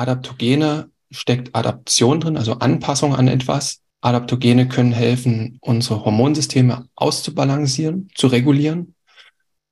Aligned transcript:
Adaptogene 0.00 0.90
steckt 1.10 1.54
Adaption 1.54 2.20
drin, 2.20 2.36
also 2.36 2.54
Anpassung 2.54 3.14
an 3.14 3.28
etwas. 3.28 3.82
Adaptogene 4.00 4.68
können 4.68 4.92
helfen, 4.92 5.58
unsere 5.60 6.04
Hormonsysteme 6.04 6.88
auszubalancieren, 6.94 8.08
zu 8.14 8.28
regulieren. 8.28 8.94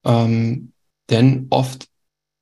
Ähm, 0.04 0.72
denn 1.10 1.46
oft 1.50 1.88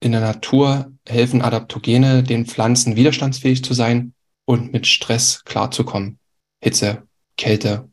in 0.00 0.12
der 0.12 0.20
Natur 0.20 0.92
helfen 1.06 1.42
Adaptogene 1.42 2.22
den 2.22 2.46
Pflanzen 2.46 2.96
widerstandsfähig 2.96 3.64
zu 3.64 3.74
sein 3.74 4.14
und 4.44 4.72
mit 4.72 4.86
Stress 4.86 5.44
klarzukommen. 5.44 6.18
Hitze, 6.60 7.06
Kälte, 7.36 7.88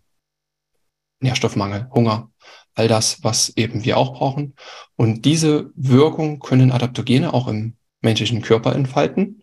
Nährstoffmangel, 1.19 1.89
Hunger, 1.93 2.31
all 2.75 2.87
das, 2.87 3.23
was 3.23 3.49
eben 3.55 3.85
wir 3.85 3.97
auch 3.97 4.13
brauchen. 4.17 4.55
Und 4.95 5.25
diese 5.25 5.71
Wirkung 5.75 6.39
können 6.39 6.71
Adaptogene 6.71 7.33
auch 7.33 7.47
im 7.47 7.75
menschlichen 8.01 8.41
Körper 8.41 8.75
entfalten. 8.75 9.42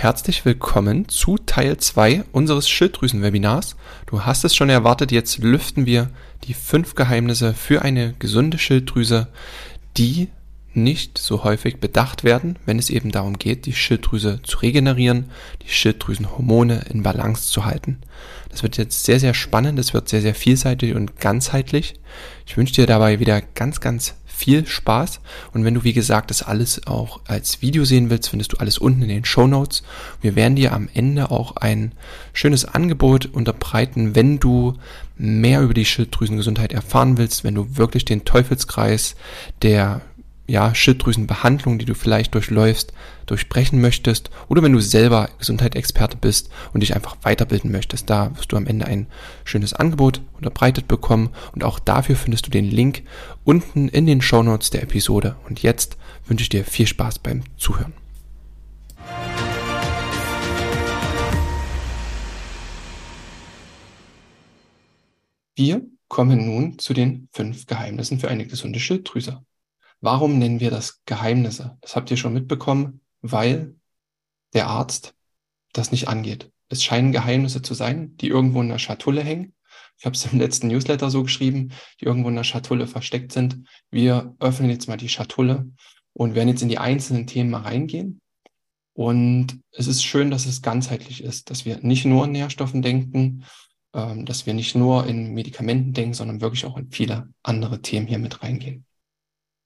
Herzlich 0.00 0.46
willkommen 0.46 1.10
zu 1.10 1.36
Teil 1.36 1.76
2 1.76 2.24
unseres 2.32 2.70
Schilddrüsen-Webinars. 2.70 3.76
Du 4.06 4.24
hast 4.24 4.46
es 4.46 4.56
schon 4.56 4.70
erwartet, 4.70 5.12
jetzt 5.12 5.36
lüften 5.36 5.84
wir 5.84 6.08
die 6.44 6.54
fünf 6.54 6.94
Geheimnisse 6.94 7.52
für 7.52 7.82
eine 7.82 8.14
gesunde 8.18 8.56
Schilddrüse, 8.56 9.28
die 9.98 10.28
nicht 10.72 11.18
so 11.18 11.44
häufig 11.44 11.80
bedacht 11.80 12.24
werden, 12.24 12.58
wenn 12.64 12.78
es 12.78 12.88
eben 12.88 13.12
darum 13.12 13.36
geht, 13.36 13.66
die 13.66 13.74
Schilddrüse 13.74 14.40
zu 14.42 14.60
regenerieren, 14.60 15.26
die 15.66 15.68
Schilddrüsenhormone 15.68 16.86
in 16.88 17.02
Balance 17.02 17.50
zu 17.50 17.66
halten. 17.66 17.98
Das 18.48 18.62
wird 18.62 18.78
jetzt 18.78 19.04
sehr, 19.04 19.20
sehr 19.20 19.34
spannend, 19.34 19.78
es 19.78 19.92
wird 19.92 20.08
sehr, 20.08 20.22
sehr 20.22 20.34
vielseitig 20.34 20.94
und 20.94 21.20
ganzheitlich. 21.20 22.00
Ich 22.46 22.56
wünsche 22.56 22.72
dir 22.72 22.86
dabei 22.86 23.20
wieder 23.20 23.42
ganz, 23.42 23.80
ganz 23.80 24.14
viel 24.40 24.66
Spaß. 24.66 25.20
Und 25.52 25.64
wenn 25.64 25.74
du, 25.74 25.84
wie 25.84 25.92
gesagt, 25.92 26.30
das 26.30 26.42
alles 26.42 26.86
auch 26.86 27.20
als 27.26 27.60
Video 27.60 27.84
sehen 27.84 28.08
willst, 28.08 28.30
findest 28.30 28.54
du 28.54 28.56
alles 28.56 28.78
unten 28.78 29.02
in 29.02 29.08
den 29.08 29.24
Show 29.24 29.46
Notes. 29.46 29.82
Wir 30.22 30.34
werden 30.34 30.56
dir 30.56 30.72
am 30.72 30.88
Ende 30.94 31.30
auch 31.30 31.56
ein 31.56 31.92
schönes 32.32 32.64
Angebot 32.64 33.26
unterbreiten, 33.26 34.14
wenn 34.14 34.38
du 34.38 34.74
mehr 35.16 35.60
über 35.60 35.74
die 35.74 35.84
Schilddrüsengesundheit 35.84 36.72
erfahren 36.72 37.18
willst, 37.18 37.44
wenn 37.44 37.54
du 37.54 37.76
wirklich 37.76 38.06
den 38.06 38.24
Teufelskreis 38.24 39.14
der 39.60 40.00
ja, 40.50 40.74
Schilddrüsenbehandlung, 40.74 41.78
die 41.78 41.84
du 41.84 41.94
vielleicht 41.94 42.34
durchläufst, 42.34 42.92
durchbrechen 43.26 43.80
möchtest 43.80 44.30
oder 44.48 44.64
wenn 44.64 44.72
du 44.72 44.80
selber 44.80 45.30
Gesundheitsexperte 45.38 46.16
bist 46.16 46.50
und 46.72 46.80
dich 46.80 46.96
einfach 46.96 47.16
weiterbilden 47.22 47.70
möchtest. 47.70 48.10
Da 48.10 48.36
wirst 48.36 48.50
du 48.50 48.56
am 48.56 48.66
Ende 48.66 48.86
ein 48.86 49.06
schönes 49.44 49.74
Angebot 49.74 50.22
unterbreitet 50.32 50.88
bekommen 50.88 51.30
und 51.52 51.62
auch 51.62 51.78
dafür 51.78 52.16
findest 52.16 52.46
du 52.46 52.50
den 52.50 52.64
Link 52.64 53.04
unten 53.44 53.88
in 53.88 54.06
den 54.06 54.20
Show 54.20 54.42
Notes 54.42 54.70
der 54.70 54.82
Episode. 54.82 55.36
Und 55.48 55.62
jetzt 55.62 55.96
wünsche 56.26 56.42
ich 56.42 56.48
dir 56.48 56.64
viel 56.64 56.88
Spaß 56.88 57.20
beim 57.20 57.44
Zuhören. 57.56 57.92
Wir 65.54 65.82
kommen 66.08 66.44
nun 66.44 66.78
zu 66.80 66.92
den 66.92 67.28
fünf 67.30 67.66
Geheimnissen 67.66 68.18
für 68.18 68.28
eine 68.28 68.46
gesunde 68.46 68.80
Schilddrüse. 68.80 69.44
Warum 70.00 70.38
nennen 70.38 70.60
wir 70.60 70.70
das 70.70 71.02
Geheimnisse? 71.04 71.76
Das 71.80 71.94
habt 71.94 72.10
ihr 72.10 72.16
schon 72.16 72.32
mitbekommen, 72.32 73.00
weil 73.20 73.74
der 74.54 74.68
Arzt 74.68 75.14
das 75.72 75.92
nicht 75.92 76.08
angeht. 76.08 76.50
Es 76.68 76.82
scheinen 76.82 77.12
Geheimnisse 77.12 77.62
zu 77.62 77.74
sein, 77.74 78.16
die 78.16 78.28
irgendwo 78.28 78.62
in 78.62 78.68
der 78.68 78.78
Schatulle 78.78 79.22
hängen. 79.22 79.54
Ich 79.98 80.06
habe 80.06 80.14
es 80.14 80.24
im 80.32 80.38
letzten 80.38 80.68
Newsletter 80.68 81.10
so 81.10 81.22
geschrieben, 81.22 81.72
die 82.00 82.06
irgendwo 82.06 82.28
in 82.28 82.36
der 82.36 82.44
Schatulle 82.44 82.86
versteckt 82.86 83.32
sind. 83.32 83.66
Wir 83.90 84.34
öffnen 84.40 84.70
jetzt 84.70 84.88
mal 84.88 84.96
die 84.96 85.08
Schatulle 85.08 85.70
und 86.12 86.34
werden 86.34 86.48
jetzt 86.48 86.62
in 86.62 86.68
die 86.68 86.78
einzelnen 86.78 87.26
Themen 87.26 87.50
mal 87.50 87.62
reingehen. 87.62 88.20
Und 88.94 89.60
es 89.70 89.86
ist 89.86 90.02
schön, 90.02 90.30
dass 90.30 90.46
es 90.46 90.62
ganzheitlich 90.62 91.22
ist, 91.22 91.50
dass 91.50 91.64
wir 91.64 91.78
nicht 91.80 92.04
nur 92.04 92.24
in 92.24 92.32
Nährstoffen 92.32 92.82
denken, 92.82 93.44
ähm, 93.94 94.26
dass 94.26 94.46
wir 94.46 94.54
nicht 94.54 94.74
nur 94.74 95.06
in 95.06 95.32
Medikamenten 95.32 95.92
denken, 95.92 96.14
sondern 96.14 96.40
wirklich 96.40 96.64
auch 96.64 96.76
in 96.76 96.90
viele 96.90 97.32
andere 97.42 97.82
Themen 97.82 98.06
hier 98.06 98.18
mit 98.18 98.42
reingehen. 98.42 98.84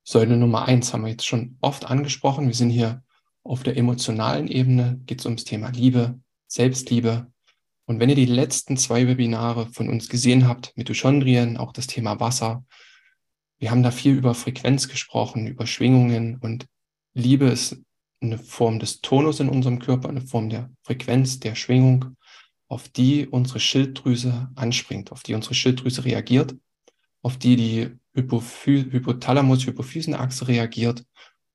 Säule 0.06 0.37
Nummer 0.37 0.66
eins 0.66 0.92
haben 0.92 1.03
wir 1.03 1.10
jetzt 1.10 1.26
schon 1.26 1.56
oft 1.62 1.87
angesprochen. 1.87 2.47
Wir 2.47 2.54
sind 2.54 2.69
hier 2.69 3.03
auf 3.42 3.62
der 3.62 3.78
emotionalen 3.78 4.48
Ebene, 4.48 5.00
geht 5.06 5.20
es 5.20 5.25
ums 5.25 5.44
Thema 5.44 5.70
Liebe, 5.70 6.20
Selbstliebe. 6.47 7.26
Und 7.87 8.00
wenn 8.00 8.10
ihr 8.10 8.15
die 8.15 8.26
letzten 8.26 8.76
zwei 8.76 9.06
Webinare 9.09 9.66
von 9.66 9.88
uns 9.88 10.10
gesehen 10.10 10.47
habt, 10.47 10.76
Mitochondrien, 10.76 11.56
auch 11.56 11.72
das 11.72 11.87
Thema 11.87 12.20
Wasser, 12.20 12.65
wir 13.59 13.70
haben 13.70 13.82
da 13.82 13.91
viel 13.91 14.15
über 14.15 14.34
Frequenz 14.34 14.88
gesprochen, 14.88 15.47
über 15.47 15.66
Schwingungen 15.66 16.36
und 16.36 16.66
Liebe 17.15 17.47
ist 17.47 17.78
eine 18.21 18.38
Form 18.38 18.81
des 18.81 19.00
Tonus 19.00 19.41
in 19.41 19.48
unserem 19.48 19.78
Körper, 19.78 20.10
eine 20.10 20.21
Form 20.21 20.50
der 20.50 20.71
Frequenz, 20.82 21.41
der 21.41 21.54
Schwingung, 21.54 22.16
auf 22.69 22.88
die 22.88 23.26
unsere 23.26 23.60
Schilddrüse 23.60 24.50
anspringt, 24.54 25.12
auf 25.12 25.22
die 25.22 25.34
unsere 25.34 25.54
Schilddrüse 25.54 26.04
reagiert, 26.04 26.54
auf 27.25 27.39
die 27.39 27.57
die 27.57 27.91
Hypophy 28.15 28.85
Hypothalamus-Hypophysenachse 28.91 30.47
reagiert 30.47 31.05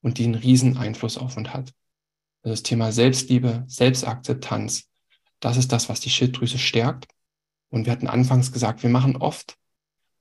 und 0.01 0.17
die 0.17 0.25
einen 0.25 0.35
riesen 0.35 0.77
Einfluss 0.77 1.17
auf 1.17 1.37
uns 1.37 1.49
hat. 1.49 1.73
Also 2.41 2.53
das 2.53 2.63
Thema 2.63 2.91
Selbstliebe, 2.91 3.65
Selbstakzeptanz, 3.67 4.89
das 5.39 5.57
ist 5.57 5.71
das, 5.71 5.87
was 5.87 5.99
die 5.99 6.09
Schilddrüse 6.09 6.57
stärkt. 6.57 7.07
Und 7.69 7.85
wir 7.85 7.93
hatten 7.93 8.07
anfangs 8.07 8.51
gesagt, 8.51 8.81
wir 8.81 8.89
machen 8.89 9.15
oft, 9.15 9.57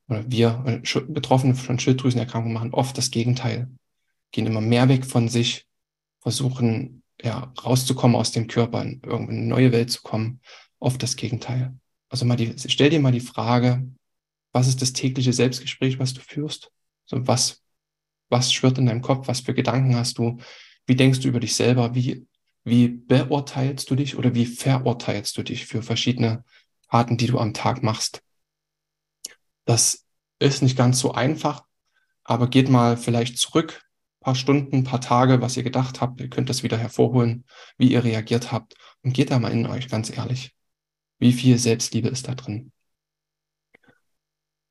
oder 0.09 0.31
wir 0.31 0.65
äh, 0.67 1.01
Betroffene 1.09 1.55
von 1.55 1.79
Schilddrüsenerkrankungen 1.79 2.55
machen 2.55 2.75
oft 2.75 2.99
das 2.99 3.11
Gegenteil, 3.11 3.71
gehen 4.33 4.47
immer 4.47 4.61
mehr 4.61 4.89
weg 4.91 5.07
von 5.07 5.29
sich, 5.29 5.67
versuchen 6.21 7.03
ja 7.23 7.53
rauszukommen 7.65 8.17
aus 8.17 8.33
dem 8.33 8.49
Körper, 8.49 8.83
in 8.83 9.01
irgendeine 9.03 9.47
neue 9.47 9.73
Welt 9.73 9.91
zu 9.91 10.03
kommen, 10.03 10.41
oft 10.79 11.03
das 11.03 11.17
Gegenteil. 11.17 11.75
Also 12.11 12.27
mal 12.27 12.37
die, 12.37 12.55
stell 12.59 12.91
dir 12.91 13.01
mal 13.01 13.13
die 13.13 13.21
Frage, 13.21 13.89
was 14.53 14.69
ist 14.69 14.83
das 14.83 14.93
tägliche 14.93 15.33
Selbstgespräch, 15.33 15.99
was 15.99 16.15
du 16.15 16.21
führst? 16.21 16.71
So 17.07 17.27
was, 17.27 17.63
was 18.29 18.53
schwirrt 18.53 18.79
in 18.79 18.87
deinem 18.87 19.03
Kopf? 19.03 19.29
Was 19.29 19.41
für 19.41 19.55
Gedanken 19.55 19.97
hast 19.97 20.19
du? 20.19 20.39
Wie 20.87 20.97
denkst 20.97 21.21
du 21.21 21.29
über 21.29 21.41
dich 21.41 21.55
selber? 21.55 21.95
Wie, 21.95 22.27
wie 22.65 22.89
beurteilst 22.89 23.91
du 23.91 23.95
dich 23.95 24.17
oder 24.17 24.35
wie 24.35 24.47
verurteilst 24.47 25.37
du 25.37 25.43
dich 25.43 25.67
für 25.67 25.83
verschiedene 25.83 26.45
Arten, 26.89 27.17
die 27.17 27.27
du 27.27 27.39
am 27.39 27.55
Tag 27.55 27.83
machst? 27.83 28.23
Das 29.65 30.07
ist 30.39 30.63
nicht 30.63 30.77
ganz 30.77 30.99
so 30.99 31.13
einfach, 31.13 31.65
aber 32.25 32.49
geht 32.49 32.69
mal 32.69 32.97
vielleicht 32.97 33.39
zurück, 33.39 33.83
paar 34.21 34.35
Stunden, 34.35 34.85
paar 34.85 35.01
Tage, 35.01 35.41
was 35.41 35.57
ihr 35.57 35.63
gedacht 35.63 36.01
habt. 36.01 36.21
Ihr 36.21 36.31
könnt 36.31 36.49
das 36.49 36.63
wieder 36.63 36.79
hervorholen, 36.79 37.45
wie 37.77 37.93
ihr 37.93 38.05
reagiert 38.05 38.53
habt 38.53 38.75
und 39.03 39.13
geht 39.13 39.31
da 39.31 39.39
mal 39.39 39.53
in 39.53 39.67
euch 39.67 39.89
ganz 39.89 40.11
ehrlich. 40.11 40.55
Wie 41.19 41.33
viel 41.33 41.59
Selbstliebe 41.59 42.09
ist 42.09 42.29
da 42.29 42.35
drin? 42.35 42.73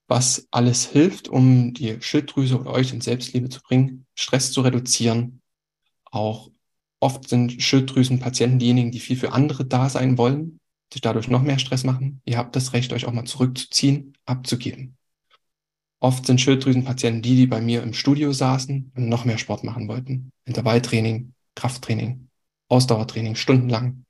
Was 0.08 0.48
alles 0.52 0.86
hilft, 0.86 1.28
um 1.28 1.74
die 1.74 2.02
Schilddrüse 2.02 2.60
oder 2.60 2.72
euch 2.72 2.94
in 2.94 3.02
Selbstliebe 3.02 3.50
zu 3.50 3.62
bringen, 3.62 4.06
Stress 4.16 4.52
zu 4.52 4.62
reduzieren. 4.62 5.42
Auch 6.06 6.50
oft 7.00 7.28
sind 7.28 7.62
Schilddrüsenpatienten 7.62 8.60
diejenigen, 8.60 8.92
die 8.92 9.02
viel 9.02 9.18
für 9.18 9.34
andere 9.34 9.66
da 9.66 9.90
sein 9.90 10.18
wollen, 10.18 10.60
sich 10.92 11.02
dadurch 11.02 11.28
noch 11.28 11.42
mehr 11.42 11.60
Stress 11.60 11.84
machen. 11.84 12.22
Ihr 12.26 12.38
habt 12.38 12.56
das 12.56 12.74
Recht, 12.74 12.94
euch 12.94 13.06
auch 13.06 13.12
mal 13.12 13.26
zurückzuziehen, 13.26 14.14
abzugeben. 14.26 14.96
Oft 16.00 16.26
sind 16.26 16.40
Schilddrüsenpatienten 16.40 17.22
die, 17.22 17.36
die 17.36 17.48
bei 17.48 17.60
mir 17.60 17.84
im 17.84 17.94
Studio 17.94 18.32
saßen 18.32 18.94
und 18.96 19.10
noch 19.10 19.26
mehr 19.26 19.38
Sport 19.38 19.64
machen 19.64 19.88
wollten. 19.88 20.32
Intervalltraining, 20.46 21.34
Krafttraining, 21.56 22.30
Ausdauertraining, 22.70 23.36
stundenlang. 23.36 24.06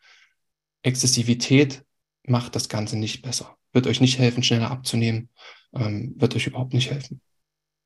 Exzessivität 0.84 1.84
macht 2.24 2.56
das 2.56 2.70
Ganze 2.70 2.98
nicht 2.98 3.24
besser, 3.24 3.58
wird 3.72 3.88
euch 3.88 4.00
nicht 4.00 4.20
helfen, 4.20 4.44
schneller 4.44 4.70
abzunehmen 4.70 5.30
ähm, 5.74 6.16
wird 6.18 6.36
euch 6.36 6.48
überhaupt 6.48 6.74
nicht 6.74 6.92
helfen. 6.92 7.22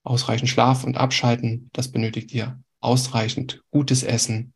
Ausreichend 0.04 0.50
Schlaf 0.50 0.84
und 0.84 0.98
Abschalten, 0.98 1.70
das 1.74 1.92
benötigt 1.92 2.34
ihr. 2.34 2.62
Ausreichend 2.80 3.62
gutes 3.70 4.04
Essen, 4.04 4.54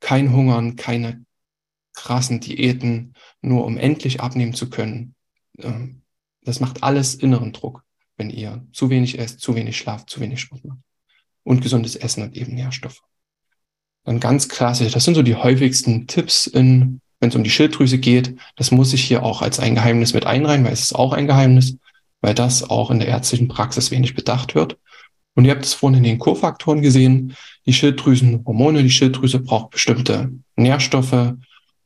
kein 0.00 0.32
Hungern, 0.32 0.76
keine 0.76 1.24
krassen 1.94 2.40
Diäten, 2.40 3.14
nur 3.40 3.64
um 3.64 3.78
endlich 3.78 4.20
abnehmen 4.20 4.54
zu 4.54 4.70
können. 4.70 5.14
Ähm, 5.58 6.02
das 6.42 6.60
macht 6.60 6.82
alles 6.82 7.14
inneren 7.14 7.52
Druck, 7.52 7.82
wenn 8.16 8.30
ihr 8.30 8.66
zu 8.72 8.90
wenig 8.90 9.18
esst, 9.18 9.40
zu 9.40 9.56
wenig 9.56 9.76
schlaft, 9.76 10.08
zu 10.10 10.20
wenig 10.20 10.40
Sport 10.40 10.64
macht. 10.64 10.78
Und 11.42 11.60
gesundes 11.60 11.96
Essen 11.96 12.22
und 12.22 12.36
eben 12.36 12.54
Nährstoffe. 12.54 13.02
Dann 14.04 14.20
ganz 14.20 14.48
klassisch, 14.48 14.92
das 14.92 15.04
sind 15.04 15.14
so 15.14 15.22
die 15.22 15.34
häufigsten 15.34 16.06
Tipps 16.06 16.46
in 16.46 17.00
wenn 17.20 17.30
es 17.30 17.36
um 17.36 17.44
die 17.44 17.50
Schilddrüse 17.50 17.98
geht. 17.98 18.36
Das 18.56 18.70
muss 18.70 18.92
ich 18.92 19.04
hier 19.04 19.22
auch 19.22 19.42
als 19.42 19.58
ein 19.58 19.74
Geheimnis 19.74 20.14
mit 20.14 20.26
einreihen, 20.26 20.64
weil 20.64 20.72
es 20.72 20.82
ist 20.82 20.94
auch 20.94 21.12
ein 21.12 21.26
Geheimnis, 21.26 21.76
weil 22.20 22.34
das 22.34 22.68
auch 22.68 22.90
in 22.90 22.98
der 22.98 23.08
ärztlichen 23.08 23.48
Praxis 23.48 23.90
wenig 23.90 24.14
bedacht 24.14 24.54
wird. 24.54 24.78
Und 25.34 25.44
ihr 25.44 25.52
habt 25.52 25.64
es 25.64 25.74
vorhin 25.74 25.98
in 25.98 26.04
den 26.04 26.18
Kofaktoren 26.18 26.80
gesehen. 26.80 27.36
Die 27.66 27.72
Schilddrüsenhormone, 27.72 28.82
die 28.82 28.90
Schilddrüse 28.90 29.40
braucht 29.40 29.70
bestimmte 29.70 30.32
Nährstoffe, 30.56 31.34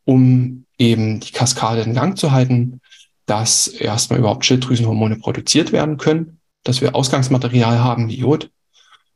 um 0.04 0.64
eben 0.78 1.20
die 1.20 1.32
Kaskade 1.32 1.82
in 1.82 1.94
Gang 1.94 2.16
zu 2.16 2.30
halten, 2.30 2.80
dass 3.26 3.66
erstmal 3.66 4.20
überhaupt 4.20 4.44
Schilddrüsenhormone 4.44 5.16
produziert 5.16 5.72
werden 5.72 5.96
können, 5.96 6.38
dass 6.62 6.80
wir 6.80 6.94
Ausgangsmaterial 6.94 7.80
haben 7.80 8.08
wie 8.08 8.18
Jod, 8.18 8.50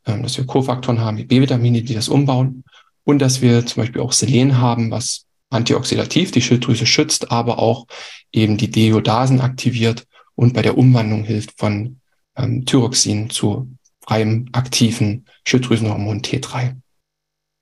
ähm, 0.05 0.23
dass 0.23 0.37
wir 0.37 0.45
Kofaktoren 0.45 0.99
haben 0.99 1.17
wie 1.17 1.25
B-Vitamine, 1.25 1.81
die 1.81 1.93
das 1.93 2.09
umbauen 2.09 2.63
und 3.03 3.19
dass 3.19 3.41
wir 3.41 3.65
zum 3.65 3.83
Beispiel 3.83 4.01
auch 4.01 4.11
Selen 4.11 4.57
haben, 4.57 4.91
was 4.91 5.25
antioxidativ 5.49 6.31
die 6.31 6.41
Schilddrüse 6.41 6.85
schützt, 6.85 7.31
aber 7.31 7.59
auch 7.59 7.87
eben 8.31 8.57
die 8.57 8.69
Deiodasen 8.69 9.41
aktiviert 9.41 10.05
und 10.35 10.53
bei 10.53 10.61
der 10.61 10.77
Umwandlung 10.77 11.23
hilft 11.23 11.57
von 11.57 11.99
ähm, 12.35 12.65
Thyroxin 12.65 13.29
zu 13.29 13.75
freiem 14.01 14.47
aktiven 14.51 15.25
Schilddrüsenhormon 15.45 16.21
T3. 16.21 16.75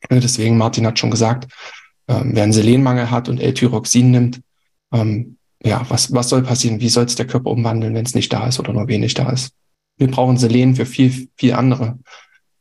Deswegen, 0.09 0.57
Martin 0.57 0.85
hat 0.85 0.99
schon 0.99 1.11
gesagt, 1.11 1.51
ähm, 2.07 2.31
wer 2.33 2.43
einen 2.43 2.53
Selenmangel 2.53 3.09
hat 3.09 3.29
und 3.29 3.39
L-Tyroxin 3.39 4.11
nimmt, 4.11 4.41
ähm, 4.91 5.37
ja, 5.63 5.85
was, 5.89 6.11
was 6.13 6.29
soll 6.29 6.43
passieren? 6.43 6.81
Wie 6.81 6.89
soll 6.89 7.05
es 7.05 7.15
der 7.15 7.27
Körper 7.27 7.49
umwandeln, 7.51 7.93
wenn 7.93 8.05
es 8.05 8.15
nicht 8.15 8.33
da 8.33 8.47
ist 8.47 8.59
oder 8.59 8.73
nur 8.73 8.87
wenig 8.89 9.13
da 9.13 9.29
ist? 9.31 9.53
Wir 9.97 10.11
brauchen 10.11 10.37
Selen 10.37 10.75
für 10.75 10.85
viel, 10.85 11.29
viel 11.37 11.53
andere 11.53 11.99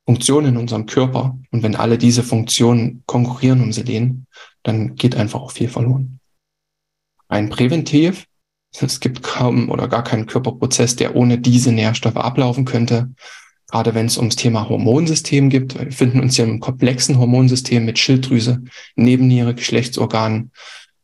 Funktionen 0.07 0.51
in 0.51 0.57
unserem 0.57 0.87
Körper. 0.87 1.37
Und 1.51 1.63
wenn 1.65 1.75
alle 1.75 1.99
diese 1.99 2.23
Funktionen 2.23 3.03
konkurrieren 3.07 3.61
um 3.61 3.73
Selen, 3.73 4.27
dann 4.63 4.95
geht 4.95 5.17
einfach 5.17 5.41
auch 5.41 5.51
viel 5.51 5.69
verloren. 5.69 6.21
Ein 7.27 7.49
Präventiv, 7.49 8.27
es 8.81 9.01
gibt 9.01 9.23
kaum 9.23 9.69
oder 9.71 9.89
gar 9.89 10.03
keinen 10.03 10.27
Körperprozess, 10.27 10.97
der 10.97 11.15
ohne 11.15 11.39
diese 11.39 11.73
Nährstoffe 11.73 12.17
ablaufen 12.17 12.65
könnte. 12.65 13.11
Gerade 13.71 13.95
wenn 13.95 14.07
es 14.07 14.19
ums 14.19 14.37
Thema 14.37 14.69
Hormonsystem 14.69 15.49
geht, 15.49 15.79
wir 15.79 15.93
finden 15.93 16.21
uns 16.21 16.37
ja 16.37 16.45
im 16.45 16.61
komplexen 16.61 17.19
Hormonsystem 17.19 17.85
mit 17.85 17.99
Schilddrüse, 17.99 18.63
Nebenniere, 18.97 19.55
Geschlechtsorganen, 19.55 20.51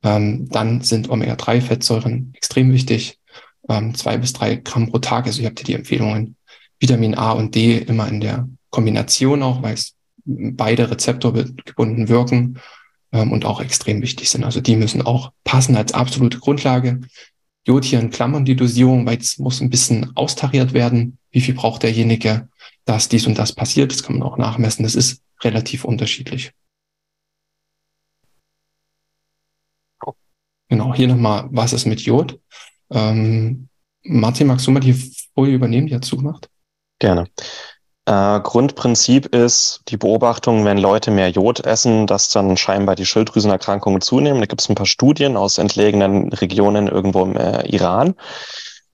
ähm, 0.02 0.48
dann 0.50 0.82
sind 0.82 1.10
Omega-3-Fettsäuren 1.10 2.32
extrem 2.34 2.72
wichtig. 2.72 3.18
Ähm, 3.68 3.94
zwei 3.94 4.16
bis 4.16 4.32
drei 4.32 4.56
Gramm 4.56 4.90
pro 4.90 4.98
Tag. 4.98 5.26
Also 5.26 5.40
ich 5.40 5.46
habe 5.46 5.54
dir 5.54 5.64
die 5.64 5.74
Empfehlungen. 5.74 6.36
Vitamin 6.80 7.16
A 7.16 7.32
und 7.32 7.54
D 7.54 7.78
immer 7.78 8.06
in 8.08 8.20
der 8.20 8.48
Kombination 8.70 9.42
auch, 9.42 9.62
weil 9.62 9.74
es 9.74 9.94
beide 10.24 10.90
rezeptorgebunden 10.90 12.08
wirken 12.08 12.60
ähm, 13.12 13.32
und 13.32 13.44
auch 13.44 13.60
extrem 13.60 14.02
wichtig 14.02 14.30
sind. 14.30 14.44
Also 14.44 14.60
die 14.60 14.76
müssen 14.76 15.02
auch 15.02 15.32
passen 15.44 15.76
als 15.76 15.94
absolute 15.94 16.38
Grundlage. 16.38 17.00
Jod 17.68 17.84
hier 17.84 18.00
in 18.00 18.08
Klammern 18.08 18.46
die 18.46 18.56
Dosierung, 18.56 19.04
weil 19.04 19.18
es 19.18 19.38
muss 19.38 19.60
ein 19.60 19.68
bisschen 19.68 20.16
austariert 20.16 20.72
werden. 20.72 21.18
Wie 21.30 21.42
viel 21.42 21.54
braucht 21.54 21.82
derjenige, 21.82 22.48
dass 22.86 23.10
dies 23.10 23.26
und 23.26 23.38
das 23.38 23.52
passiert? 23.52 23.92
Das 23.92 24.02
kann 24.02 24.18
man 24.18 24.26
auch 24.26 24.38
nachmessen. 24.38 24.84
Das 24.84 24.94
ist 24.94 25.22
relativ 25.42 25.84
unterschiedlich. 25.84 26.52
Genau, 30.70 30.94
hier 30.94 31.08
nochmal, 31.08 31.46
was 31.50 31.74
ist 31.74 31.84
mit 31.84 32.00
Jod? 32.00 32.40
Ähm, 32.90 33.68
Martin, 34.02 34.46
magst 34.46 34.66
du 34.66 34.70
mal 34.70 34.80
die 34.80 34.94
Folie 35.34 35.54
übernehmen, 35.54 35.86
die 35.86 35.92
er 35.92 36.02
zugemacht? 36.02 36.48
Gerne. 36.98 37.28
Äh, 38.08 38.40
Grundprinzip 38.40 39.34
ist 39.34 39.82
die 39.88 39.98
Beobachtung, 39.98 40.64
wenn 40.64 40.78
Leute 40.78 41.10
mehr 41.10 41.28
Jod 41.28 41.60
essen, 41.66 42.06
dass 42.06 42.30
dann 42.30 42.56
scheinbar 42.56 42.94
die 42.94 43.04
Schilddrüsenerkrankungen 43.04 44.00
zunehmen. 44.00 44.40
Da 44.40 44.46
gibt 44.46 44.62
es 44.62 44.68
ein 44.70 44.74
paar 44.74 44.86
Studien 44.86 45.36
aus 45.36 45.58
entlegenen 45.58 46.32
Regionen 46.32 46.88
irgendwo 46.88 47.24
im 47.24 47.36
äh, 47.36 47.66
Iran. 47.66 48.14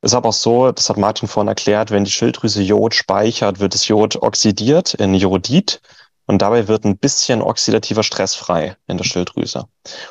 Ist 0.02 0.14
aber 0.14 0.30
auch 0.30 0.34
so, 0.34 0.72
das 0.72 0.90
hat 0.90 0.96
Martin 0.96 1.28
vorhin 1.28 1.46
erklärt, 1.46 1.92
wenn 1.92 2.02
die 2.02 2.10
Schilddrüse 2.10 2.60
Jod 2.60 2.92
speichert, 2.92 3.60
wird 3.60 3.74
das 3.74 3.86
Jod 3.86 4.16
oxidiert 4.16 4.94
in 4.94 5.14
Jodid 5.14 5.80
und 6.26 6.42
dabei 6.42 6.66
wird 6.66 6.84
ein 6.84 6.98
bisschen 6.98 7.40
oxidativer 7.40 8.02
Stress 8.02 8.34
frei 8.34 8.76
in 8.88 8.96
der 8.96 9.04
Schilddrüse. 9.04 9.66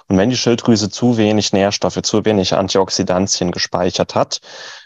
Und 0.07 0.17
wenn 0.17 0.29
die 0.29 0.37
Schilddrüse 0.37 0.89
zu 0.89 1.17
wenig 1.17 1.51
Nährstoffe, 1.51 2.01
zu 2.03 2.23
wenig 2.23 2.53
Antioxidantien 2.53 3.51
gespeichert 3.51 4.15
hat, 4.15 4.39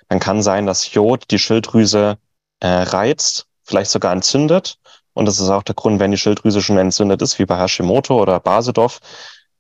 dann 0.10 0.20
kann 0.20 0.42
sein, 0.42 0.66
dass 0.66 0.92
Jod 0.92 1.26
die 1.30 1.38
Schilddrüse 1.38 2.18
äh, 2.62 2.68
reizt 2.68 3.47
vielleicht 3.68 3.92
sogar 3.92 4.14
entzündet. 4.14 4.78
Und 5.14 5.26
das 5.26 5.40
ist 5.40 5.50
auch 5.50 5.64
der 5.64 5.76
Grund, 5.76 6.00
wenn 6.00 6.12
die 6.12 6.18
Schilddrüse 6.18 6.62
schon 6.62 6.78
entzündet 6.78 7.22
ist, 7.22 7.40
wie 7.40 7.46
bei 7.46 7.58
Hashimoto 7.58 8.22
oder 8.22 8.40
Basedorf, 8.40 9.00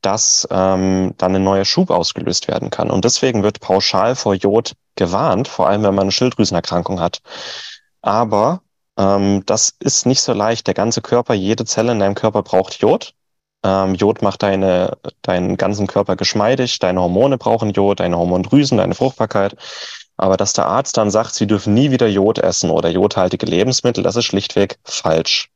dass 0.01 0.47
ähm, 0.51 1.13
dann 1.17 1.35
ein 1.35 1.43
neuer 1.43 1.65
Schub 1.65 1.89
ausgelöst 1.89 2.47
werden 2.47 2.69
kann. 2.69 2.91
Und 2.91 3.05
deswegen 3.05 3.43
wird 3.43 3.59
pauschal 3.59 4.15
vor 4.15 4.35
Jod 4.35 4.73
gewarnt, 4.95 5.47
vor 5.47 5.67
allem 5.67 5.83
wenn 5.83 5.95
man 5.95 6.03
eine 6.03 6.11
Schilddrüsenerkrankung 6.11 6.99
hat. 6.99 7.21
Aber 8.01 8.61
ähm, 8.97 9.43
das 9.45 9.73
ist 9.79 10.05
nicht 10.05 10.21
so 10.21 10.33
leicht. 10.33 10.67
Der 10.67 10.73
ganze 10.73 11.01
Körper, 11.01 11.33
jede 11.33 11.65
Zelle 11.65 11.91
in 11.91 11.99
deinem 11.99 12.15
Körper 12.15 12.43
braucht 12.43 12.75
Jod. 12.75 13.13
Ähm, 13.63 13.95
Jod 13.95 14.21
macht 14.21 14.43
deine, 14.43 14.97
deinen 15.23 15.57
ganzen 15.57 15.87
Körper 15.87 16.15
geschmeidig, 16.15 16.79
deine 16.79 17.01
Hormone 17.01 17.37
brauchen 17.37 17.71
Jod, 17.71 17.99
deine 17.99 18.17
Hormondrüsen, 18.17 18.77
deine 18.77 18.95
Fruchtbarkeit. 18.95 19.55
Aber 20.17 20.35
dass 20.35 20.53
der 20.53 20.65
Arzt 20.65 20.97
dann 20.97 21.11
sagt, 21.11 21.35
sie 21.35 21.47
dürfen 21.47 21.73
nie 21.73 21.91
wieder 21.91 22.07
Jod 22.07 22.39
essen 22.39 22.71
oder 22.71 22.89
jodhaltige 22.89 23.45
Lebensmittel, 23.45 24.03
das 24.03 24.15
ist 24.15 24.25
schlichtweg 24.25 24.79
falsch. 24.83 25.49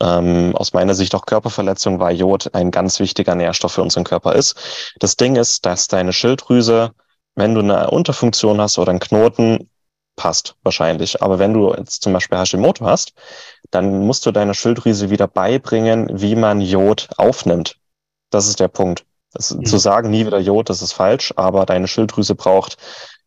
Ähm, 0.00 0.54
aus 0.54 0.72
meiner 0.72 0.94
Sicht 0.94 1.14
auch 1.14 1.26
Körperverletzung, 1.26 1.98
weil 1.98 2.16
Jod 2.16 2.54
ein 2.54 2.70
ganz 2.70 3.00
wichtiger 3.00 3.34
Nährstoff 3.34 3.72
für 3.72 3.82
unseren 3.82 4.04
Körper 4.04 4.34
ist. 4.34 4.54
Das 5.00 5.16
Ding 5.16 5.36
ist, 5.36 5.64
dass 5.64 5.88
deine 5.88 6.12
Schilddrüse, 6.12 6.92
wenn 7.34 7.54
du 7.54 7.60
eine 7.60 7.90
Unterfunktion 7.90 8.60
hast 8.60 8.78
oder 8.78 8.90
einen 8.90 9.00
Knoten, 9.00 9.70
passt 10.14 10.56
wahrscheinlich. 10.62 11.22
Aber 11.22 11.38
wenn 11.38 11.54
du 11.54 11.74
jetzt 11.74 12.02
zum 12.02 12.12
Beispiel 12.12 12.38
Hashimoto 12.38 12.84
hast, 12.84 13.12
dann 13.70 14.06
musst 14.06 14.26
du 14.26 14.32
deiner 14.32 14.54
Schilddrüse 14.54 15.10
wieder 15.10 15.28
beibringen, 15.28 16.08
wie 16.12 16.36
man 16.36 16.60
Jod 16.60 17.08
aufnimmt. 17.16 17.76
Das 18.30 18.48
ist 18.48 18.60
der 18.60 18.68
Punkt. 18.68 19.04
Das, 19.32 19.54
mhm. 19.54 19.64
Zu 19.64 19.78
sagen, 19.78 20.10
nie 20.10 20.26
wieder 20.26 20.38
Jod, 20.38 20.70
das 20.70 20.82
ist 20.82 20.92
falsch, 20.92 21.32
aber 21.36 21.66
deine 21.66 21.88
Schilddrüse 21.88 22.34
braucht 22.34 22.76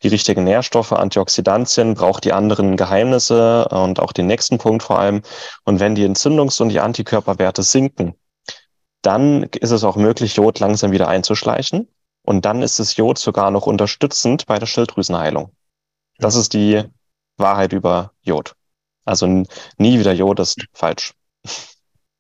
die 0.03 0.07
richtigen 0.07 0.43
Nährstoffe, 0.43 0.93
Antioxidantien, 0.93 1.93
braucht 1.93 2.23
die 2.23 2.33
anderen 2.33 2.77
Geheimnisse 2.77 3.67
und 3.69 3.99
auch 3.99 4.13
den 4.13 4.27
nächsten 4.27 4.57
Punkt 4.57 4.83
vor 4.83 4.99
allem. 4.99 5.21
Und 5.65 5.79
wenn 5.79 5.95
die 5.95 6.07
Entzündungs- 6.07 6.61
und 6.61 6.69
die 6.69 6.79
Antikörperwerte 6.79 7.63
sinken, 7.63 8.15
dann 9.01 9.43
ist 9.43 9.71
es 9.71 9.83
auch 9.83 9.95
möglich, 9.95 10.35
Jod 10.35 10.59
langsam 10.59 10.91
wieder 10.91 11.07
einzuschleichen. 11.07 11.87
Und 12.23 12.45
dann 12.45 12.61
ist 12.61 12.79
das 12.79 12.95
Jod 12.95 13.17
sogar 13.17 13.51
noch 13.51 13.65
unterstützend 13.65 14.45
bei 14.45 14.59
der 14.59 14.65
Schilddrüsenheilung. 14.65 15.51
Das 16.18 16.35
ist 16.35 16.53
die 16.53 16.83
Wahrheit 17.37 17.73
über 17.73 18.11
Jod. 18.21 18.53
Also 19.06 19.25
nie 19.77 19.99
wieder 19.99 20.13
Jod 20.13 20.39
ist 20.39 20.65
falsch. 20.73 21.13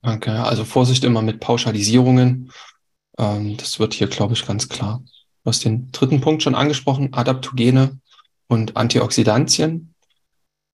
Okay, 0.01 0.31
also 0.31 0.63
Vorsicht 0.63 1.03
immer 1.03 1.21
mit 1.21 1.41
Pauschalisierungen. 1.41 2.51
Ähm, 3.17 3.57
das 3.57 3.79
wird 3.79 3.93
hier, 3.93 4.07
glaube 4.07 4.33
ich, 4.33 4.45
ganz 4.45 4.69
klar. 4.69 5.03
Hast 5.49 5.65
den 5.65 5.91
dritten 5.91 6.21
Punkt 6.21 6.43
schon 6.43 6.55
angesprochen, 6.55 7.13
Adaptogene 7.13 7.99
und 8.47 8.77
Antioxidantien. 8.77 9.93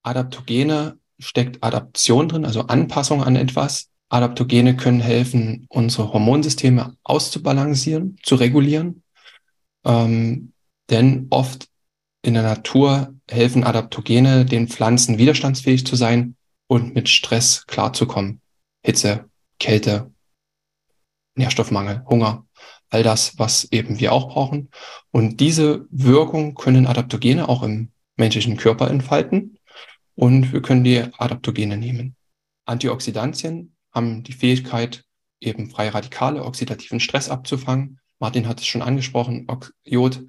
Adaptogene 0.03 0.99
steckt 1.17 1.63
Adaption 1.63 2.27
drin, 2.27 2.45
also 2.45 2.61
Anpassung 2.61 3.23
an 3.23 3.35
etwas. 3.35 3.89
Adaptogene 4.09 4.75
können 4.75 4.99
helfen, 4.99 5.65
unsere 5.69 6.13
Hormonsysteme 6.13 6.95
auszubalancieren, 7.03 8.17
zu 8.21 8.35
regulieren. 8.35 9.01
Ähm, 9.85 10.53
denn 10.89 11.27
oft 11.29 11.67
in 12.21 12.33
der 12.33 12.43
Natur 12.43 13.15
helfen 13.29 13.63
Adaptogene 13.63 14.45
den 14.45 14.67
Pflanzen 14.67 15.17
widerstandsfähig 15.17 15.85
zu 15.85 15.95
sein 15.95 16.35
und 16.67 16.95
mit 16.95 17.09
Stress 17.09 17.65
klarzukommen. 17.65 18.41
Hitze, 18.83 19.29
Kälte, 19.59 20.11
Nährstoffmangel, 21.35 22.03
Hunger 22.07 22.45
all 22.89 23.03
das, 23.03 23.37
was 23.37 23.65
eben 23.71 23.99
wir 23.99 24.13
auch 24.13 24.29
brauchen. 24.29 24.69
Und 25.11 25.39
diese 25.39 25.85
Wirkung 25.89 26.55
können 26.55 26.87
Adaptogene 26.87 27.49
auch 27.49 27.63
im 27.63 27.91
menschlichen 28.15 28.57
Körper 28.57 28.89
entfalten. 28.89 29.57
Und 30.15 30.53
wir 30.53 30.61
können 30.61 30.83
die 30.83 31.03
Adaptogene 31.17 31.77
nehmen. 31.77 32.15
Antioxidantien 32.65 33.75
haben 33.93 34.23
die 34.23 34.33
Fähigkeit, 34.33 35.03
eben 35.41 35.69
freie 35.69 35.93
Radikale, 35.93 36.43
oxidativen 36.43 36.99
Stress 36.99 37.29
abzufangen. 37.29 37.99
Martin 38.19 38.47
hat 38.47 38.59
es 38.59 38.65
schon 38.65 38.81
angesprochen, 38.81 39.47
Jod 39.83 40.23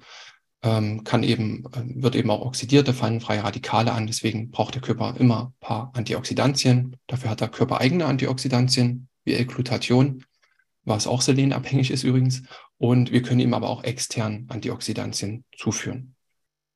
ähm, 0.63 1.03
kann 1.03 1.23
eben, 1.23 1.65
äh, 1.73 2.03
wird 2.03 2.15
eben 2.15 2.29
auch 2.29 2.41
oxidiert, 2.41 2.87
da 2.87 2.93
fallen 2.93 3.21
freie 3.21 3.43
Radikale 3.43 3.91
an. 3.93 4.07
Deswegen 4.07 4.51
braucht 4.51 4.75
der 4.75 4.81
Körper 4.81 5.15
immer 5.17 5.47
ein 5.47 5.53
paar 5.59 5.91
Antioxidantien. 5.95 6.97
Dafür 7.07 7.29
hat 7.29 7.41
der 7.41 7.47
Körper 7.47 7.79
eigene 7.79 8.05
Antioxidantien, 8.05 9.07
wie 9.23 9.33
L-Glutathion 9.33 10.23
was 10.87 11.07
auch 11.07 11.21
selenabhängig 11.21 11.91
ist 11.91 12.03
übrigens. 12.03 12.43
Und 12.77 13.11
wir 13.11 13.21
können 13.21 13.39
ihm 13.39 13.53
aber 13.53 13.69
auch 13.69 13.83
extern 13.83 14.45
Antioxidantien 14.49 15.43
zuführen. 15.55 16.15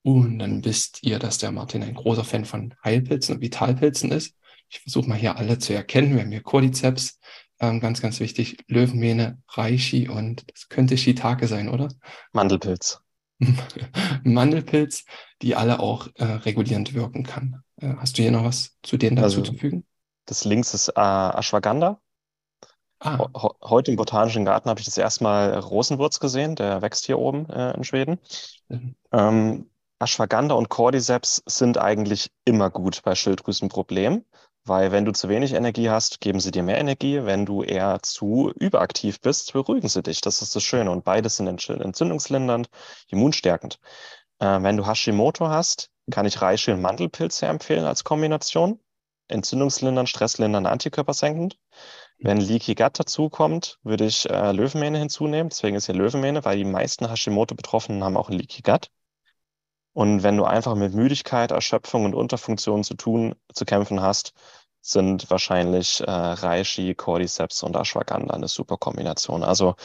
Und 0.04 0.40
dann 0.40 0.66
wisst 0.66 1.00
ihr, 1.04 1.20
dass 1.20 1.38
der 1.38 1.52
Martin 1.52 1.84
ein 1.84 1.94
großer 1.94 2.24
Fan 2.24 2.46
von 2.46 2.74
Heilpilzen 2.84 3.36
und 3.36 3.42
Vitalpilzen 3.42 4.12
ist. 4.12 4.36
Ich 4.70 4.80
versuche 4.82 5.08
mal 5.08 5.18
hier 5.18 5.38
alle 5.38 5.60
zu 5.60 5.74
erkennen. 5.74 6.16
Wir 6.16 6.22
haben 6.24 6.32
hier 6.32 6.42
Cordyceps, 6.42 7.20
ähm, 7.60 7.80
ganz, 7.80 8.02
ganz 8.02 8.20
wichtig, 8.20 8.58
Löwenmähne, 8.68 9.40
Reishi 9.50 10.10
und 10.10 10.44
das 10.52 10.70
könnte 10.70 10.98
Shiitake 10.98 11.48
sein, 11.48 11.70
oder? 11.70 11.90
Mandelpilz. 12.34 13.00
Mandelpilz, 14.24 15.06
die 15.42 15.56
alle 15.56 15.80
auch 15.80 16.08
äh, 16.16 16.24
regulierend 16.24 16.94
wirken 16.94 17.24
kann. 17.24 17.64
Äh, 17.78 17.94
hast 17.98 18.18
du 18.18 18.24
hier 18.24 18.32
noch 18.32 18.44
was 18.44 18.78
zu 18.82 18.98
denen 18.98 19.16
dazu 19.16 19.42
Also 19.42 19.42
zu 19.42 19.54
fügen? 19.54 19.86
das 20.26 20.46
links 20.46 20.74
ist 20.74 20.90
äh, 20.90 21.00
Ashwagandha. 21.00 22.00
Ah, 23.04 23.28
Heute 23.64 23.90
im 23.92 23.98
Botanischen 23.98 24.46
Garten 24.46 24.70
habe 24.70 24.80
ich 24.80 24.86
das 24.86 24.98
erste 24.98 25.24
Mal 25.24 25.58
Rosenwurz 25.58 26.20
gesehen, 26.20 26.56
der 26.56 26.82
wächst 26.84 27.06
hier 27.06 27.18
oben 27.18 27.50
äh, 27.50 27.72
in 27.76 27.84
Schweden. 27.84 28.20
ähm, 28.70 28.96
Ähm, 29.12 29.70
Ashwagandha 30.00 30.56
und 30.56 30.70
Cordyceps 30.70 31.44
sind 31.48 31.78
eigentlich 31.80 32.32
immer 32.46 32.70
gut 32.72 33.02
bei 33.04 33.16
Schilddrüsenproblemen, 33.16 34.26
weil 34.66 34.92
wenn 34.92 35.06
du 35.06 35.14
zu 35.14 35.30
wenig 35.30 35.54
Energie 35.54 35.90
hast, 35.90 36.22
geben 36.22 36.40
sie 36.40 36.52
dir 36.52 36.64
mehr 36.64 36.80
Energie. 36.80 37.24
Wenn 37.26 37.46
du 37.46 37.64
eher 37.64 38.00
zu 38.04 38.52
überaktiv 38.60 39.22
bist, 39.22 39.54
beruhigen 39.54 39.90
sie 39.90 40.04
dich. 40.04 40.22
Das 40.22 40.42
ist 40.44 40.56
das 40.56 40.64
Schöne. 40.64 40.92
Und 40.92 41.04
beides 41.06 41.38
sind 41.38 41.50
entzü- 41.50 41.82
entzündungslindernd, 41.82 42.70
immunstärkend. 43.10 43.80
Äh, 44.40 44.62
wenn 44.64 44.78
du 44.78 44.88
Hashimoto 44.88 45.50
hast, 45.50 45.90
kann 46.12 46.26
ich 46.28 46.42
Reishi 46.42 46.72
und 46.72 46.82
Mandelpilz 46.82 47.40
sehr 47.40 47.50
empfehlen 47.50 47.86
als 47.86 48.04
Kombination. 48.04 48.80
Entzündungslindernd, 49.30 50.10
stresslindernd, 50.10 50.68
antikörpersenkend. 50.68 51.58
Wenn 52.24 52.38
Leaky 52.38 52.76
Gut 52.76 53.00
dazukommt, 53.00 53.80
würde 53.84 54.06
ich 54.06 54.30
äh, 54.30 54.52
Löwenmähne 54.52 55.00
hinzunehmen. 55.00 55.50
Deswegen 55.50 55.76
ist 55.76 55.88
hier 55.88 55.96
Löwenmähne, 55.96 56.46
weil 56.46 56.58
die 56.58 56.64
meisten 56.64 57.10
Hashimoto-Betroffenen 57.10 58.04
haben 58.04 58.16
auch 58.16 58.30
ein 58.30 58.38
Leaky 58.38 58.62
Gut. 58.62 58.90
Und 59.94 60.24
wenn 60.24 60.38
du 60.38 60.46
einfach 60.46 60.76
mit 60.76 60.94
Müdigkeit, 60.94 61.52
Erschöpfung 61.52 62.06
und 62.06 62.14
Unterfunktion 62.14 62.84
zu 62.84 62.94
tun, 62.94 63.36
zu 63.54 63.66
kämpfen 63.66 64.02
hast, 64.02 64.34
sind 64.82 65.30
wahrscheinlich 65.30 66.02
äh, 66.02 66.12
Reishi, 66.12 66.96
Cordyceps 66.96 67.64
und 67.64 67.76
Ashwagandha 67.76 68.36
eine 68.36 68.48
super 68.48 68.78
Kombination. 68.78 69.44
Also 69.44 69.76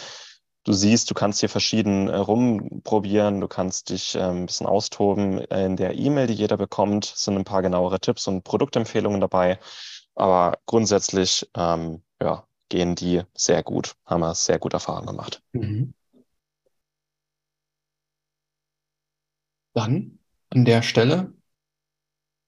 du 0.65 0.73
siehst, 0.73 1.11
du 1.11 1.15
kannst 1.15 1.41
hier 1.41 1.49
verschieden 1.49 2.09
äh, 2.09 2.17
rumprobieren, 2.17 3.41
du 3.41 3.49
kannst 3.49 3.91
dich 3.91 4.15
äh, 4.15 4.21
ein 4.21 4.47
bisschen 4.47 4.67
austoben. 4.67 5.39
In 5.39 5.77
der 5.77 5.95
E-Mail, 5.95 6.27
die 6.27 6.35
jeder 6.35 6.57
bekommt, 6.57 7.07
sind 7.17 7.37
ein 7.37 7.45
paar 7.45 7.63
genauere 7.63 7.99
Tipps 8.01 8.27
und 8.29 8.45
Produktempfehlungen 8.45 9.21
dabei. 9.21 9.59
Aber 10.15 10.59
grundsätzlich, 10.67 11.49
ähm, 11.57 12.03
ja, 12.21 12.47
gehen 12.69 12.95
die 12.95 13.23
sehr 13.35 13.63
gut, 13.63 13.97
haben 14.05 14.21
wir 14.21 14.35
sehr 14.35 14.59
gute 14.59 14.77
Erfahrungen 14.77 15.07
gemacht. 15.07 15.43
mhm. 15.53 15.95
Dann 19.75 20.19
an 20.49 20.65
der 20.65 20.81
Stelle, 20.81 21.35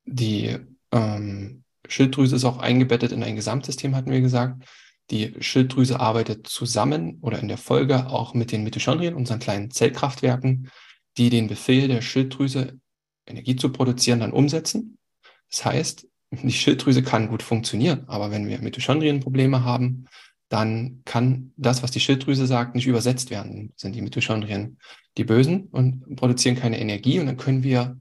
die 0.06 0.58
ähm, 0.92 1.64
Schilddrüse 1.86 2.36
ist 2.36 2.44
auch 2.44 2.58
eingebettet 2.58 3.12
in 3.12 3.22
ein 3.22 3.36
Gesamtsystem, 3.36 3.94
hatten 3.94 4.10
wir 4.10 4.22
gesagt. 4.22 4.64
Die 5.10 5.34
Schilddrüse 5.40 6.00
arbeitet 6.00 6.46
zusammen 6.46 7.18
oder 7.20 7.38
in 7.38 7.48
der 7.48 7.58
Folge 7.58 8.06
auch 8.06 8.34
mit 8.34 8.52
den 8.52 8.62
Mitochondrien, 8.62 9.14
unseren 9.14 9.40
kleinen 9.40 9.70
Zellkraftwerken, 9.70 10.70
die 11.16 11.30
den 11.30 11.48
Befehl 11.48 11.88
der 11.88 12.02
Schilddrüse, 12.02 12.78
Energie 13.26 13.56
zu 13.56 13.72
produzieren, 13.72 14.20
dann 14.20 14.32
umsetzen. 14.32 14.98
Das 15.50 15.64
heißt, 15.64 16.06
die 16.30 16.52
Schilddrüse 16.52 17.02
kann 17.02 17.28
gut 17.28 17.42
funktionieren, 17.42 18.04
aber 18.06 18.30
wenn 18.30 18.46
wir 18.46 18.58
Mitochondrienprobleme 18.60 19.64
haben, 19.64 20.06
dann 20.48 21.02
kann 21.04 21.52
das, 21.56 21.82
was 21.82 21.90
die 21.90 22.00
Schilddrüse 22.00 22.46
sagt, 22.46 22.74
nicht 22.74 22.86
übersetzt 22.86 23.30
werden. 23.30 23.72
Sind 23.76 23.94
die 23.94 24.02
Mitochondrien 24.02 24.78
die 25.16 25.24
Bösen 25.24 25.64
und 25.66 26.16
produzieren 26.16 26.56
keine 26.56 26.80
Energie 26.80 27.20
und 27.20 27.26
dann 27.26 27.36
können 27.36 27.62
wir 27.62 28.00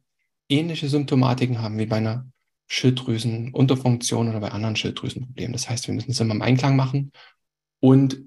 ähnliche 0.50 0.88
Symptomatiken 0.88 1.62
haben 1.62 1.78
wie 1.78 1.86
bei 1.86 1.98
einer 1.98 2.26
Schilddrüsenunterfunktion 2.68 4.30
oder 4.30 4.40
bei 4.40 4.52
anderen 4.52 4.76
Schilddrüsenproblemen. 4.76 5.54
Das 5.54 5.70
heißt, 5.70 5.88
wir 5.88 5.94
müssen 5.94 6.12
es 6.12 6.20
immer 6.20 6.36
im 6.36 6.42
Einklang 6.42 6.76
machen 6.76 7.12
und 7.80 8.22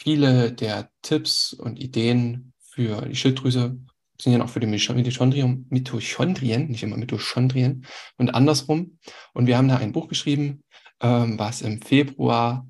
viele 0.00 0.52
der 0.52 0.90
Tipps 1.02 1.52
und 1.52 1.78
Ideen 1.78 2.52
für 2.58 3.02
die 3.02 3.16
Schilddrüse 3.16 3.78
funktionieren 4.16 4.40
auch 4.40 4.48
für 4.48 4.60
die 4.60 4.66
Mitochondrien, 4.66 5.66
Mitochondrien, 5.68 6.68
nicht 6.68 6.82
immer 6.82 6.96
Mitochondrien 6.96 7.84
und 8.16 8.34
andersrum. 8.34 8.98
Und 9.34 9.46
wir 9.46 9.58
haben 9.58 9.68
da 9.68 9.76
ein 9.76 9.92
Buch 9.92 10.08
geschrieben, 10.08 10.64
ähm, 11.02 11.38
was 11.38 11.60
im 11.60 11.82
Februar 11.82 12.66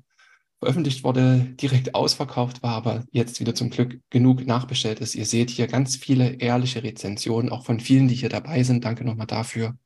veröffentlicht 0.59 1.05
wurde, 1.05 1.55
direkt 1.61 1.95
ausverkauft 1.95 2.63
war, 2.63 2.73
aber 2.73 3.05
jetzt 3.11 3.39
wieder 3.39 3.55
zum 3.55 3.69
Glück 3.69 4.01
genug 4.09 4.45
nachbestellt 4.45 4.99
ist. 4.99 5.15
Ihr 5.15 5.25
seht 5.25 5.49
hier 5.49 5.67
ganz 5.67 5.95
viele 5.95 6.33
ehrliche 6.33 6.83
Rezensionen, 6.83 7.49
auch 7.49 7.63
von 7.63 7.79
vielen, 7.79 8.09
die 8.09 8.15
hier 8.15 8.29
dabei 8.29 8.63
sind. 8.63 8.83
Danke 8.83 9.05
nochmal 9.05 9.27
dafür. 9.27 9.77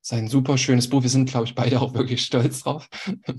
Es 0.00 0.12
ist 0.12 0.18
ein 0.18 0.28
super 0.28 0.56
schönes 0.56 0.88
Buch. 0.88 1.02
Wir 1.02 1.10
sind, 1.10 1.28
glaube 1.28 1.44
ich, 1.44 1.54
beide 1.54 1.82
auch 1.82 1.92
wirklich 1.92 2.22
stolz 2.22 2.62
drauf. 2.62 2.88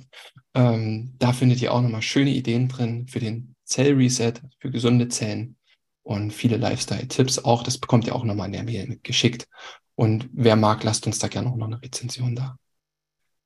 ähm, 0.53 1.15
da 1.17 1.33
findet 1.33 1.59
ihr 1.61 1.73
auch 1.73 1.81
nochmal 1.81 2.03
schöne 2.03 2.29
Ideen 2.29 2.67
drin 2.67 3.07
für 3.07 3.19
den 3.19 3.55
Zellreset, 3.63 4.43
für 4.59 4.69
gesunde 4.69 5.07
Zellen 5.07 5.55
und 6.03 6.31
viele 6.31 6.57
Lifestyle-Tipps 6.57 7.39
auch. 7.39 7.63
Das 7.63 7.77
bekommt 7.77 8.05
ihr 8.05 8.15
auch 8.15 8.23
nochmal 8.23 8.47
in 8.47 8.53
der 8.53 8.63
Mail 8.63 8.87
mitgeschickt. 8.87 9.47
Und 9.95 10.29
wer 10.33 10.55
mag, 10.55 10.83
lasst 10.83 11.07
uns 11.07 11.19
da 11.19 11.27
gerne 11.27 11.49
auch 11.49 11.55
noch 11.55 11.67
eine 11.67 11.81
Rezension 11.81 12.35
da. 12.35 12.57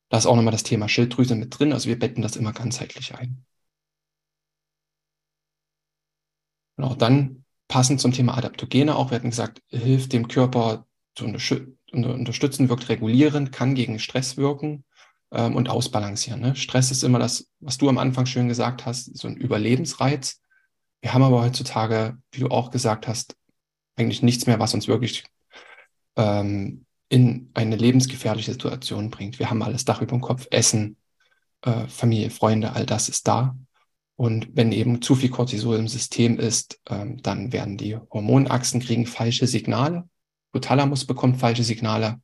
Da 0.09 0.17
ist 0.17 0.25
auch 0.25 0.35
nochmal 0.35 0.51
das 0.51 0.63
Thema 0.63 0.87
Schilddrüse 0.87 1.35
mit 1.35 1.57
drin. 1.57 1.73
Also 1.73 1.89
wir 1.89 1.99
betten 1.99 2.21
das 2.21 2.35
immer 2.35 2.53
ganzheitlich 2.53 3.13
ein. 3.15 3.45
Genau, 6.77 6.95
dann 6.95 7.43
passend 7.67 7.99
zum 7.99 8.11
Thema 8.11 8.37
Adaptogene 8.37 8.95
auch. 8.95 9.11
Wir 9.11 9.15
hatten 9.15 9.29
gesagt, 9.29 9.61
hilft 9.67 10.13
dem 10.13 10.27
Körper 10.27 10.85
zu 11.15 11.25
unterstü 11.25 11.73
unter 11.91 12.13
unterstützen, 12.13 12.69
wirkt 12.69 12.89
regulierend, 12.89 13.51
kann 13.51 13.73
gegen 13.73 13.99
Stress 13.99 14.35
wirken 14.35 14.83
ähm, 15.31 15.55
und 15.55 15.69
ausbalancieren. 15.69 16.41
Ne? 16.41 16.55
Stress 16.55 16.91
ist 16.91 17.03
immer 17.03 17.17
das, 17.19 17.49
was 17.59 17.77
du 17.77 17.87
am 17.87 17.97
Anfang 17.97 18.25
schön 18.25 18.49
gesagt 18.49 18.85
hast, 18.85 19.15
so 19.17 19.27
ein 19.27 19.37
Überlebensreiz. 19.37 20.41
Wir 21.01 21.13
haben 21.13 21.23
aber 21.23 21.41
heutzutage, 21.41 22.17
wie 22.31 22.39
du 22.39 22.49
auch 22.49 22.71
gesagt 22.71 23.07
hast, 23.07 23.35
eigentlich 23.95 24.21
nichts 24.21 24.45
mehr, 24.45 24.59
was 24.59 24.73
uns 24.73 24.87
wirklich 24.87 25.23
ähm, 26.15 26.85
in 27.09 27.49
eine 27.53 27.75
lebensgefährliche 27.75 28.51
Situation 28.51 29.09
bringt. 29.09 29.39
Wir 29.39 29.49
haben 29.49 29.63
alles 29.63 29.85
Dach 29.85 30.01
über 30.01 30.11
dem 30.11 30.21
Kopf, 30.21 30.47
Essen, 30.51 30.97
äh, 31.61 31.87
Familie, 31.87 32.29
Freunde, 32.29 32.73
all 32.73 32.85
das 32.85 33.09
ist 33.09 33.27
da. 33.27 33.55
Und 34.15 34.49
wenn 34.55 34.71
eben 34.71 35.01
zu 35.01 35.15
viel 35.15 35.29
Cortisol 35.29 35.77
im 35.77 35.87
System 35.87 36.39
ist, 36.39 36.79
ähm, 36.89 37.21
dann 37.21 37.53
werden 37.53 37.77
die 37.77 37.95
Hormonachsen 37.95 38.81
kriegen 38.81 39.05
falsche 39.05 39.45
Signale. 39.45 40.09
Hypothalamus 40.49 41.05
bekommt 41.05 41.39
falsche 41.39 41.63
Signale. 41.63 42.19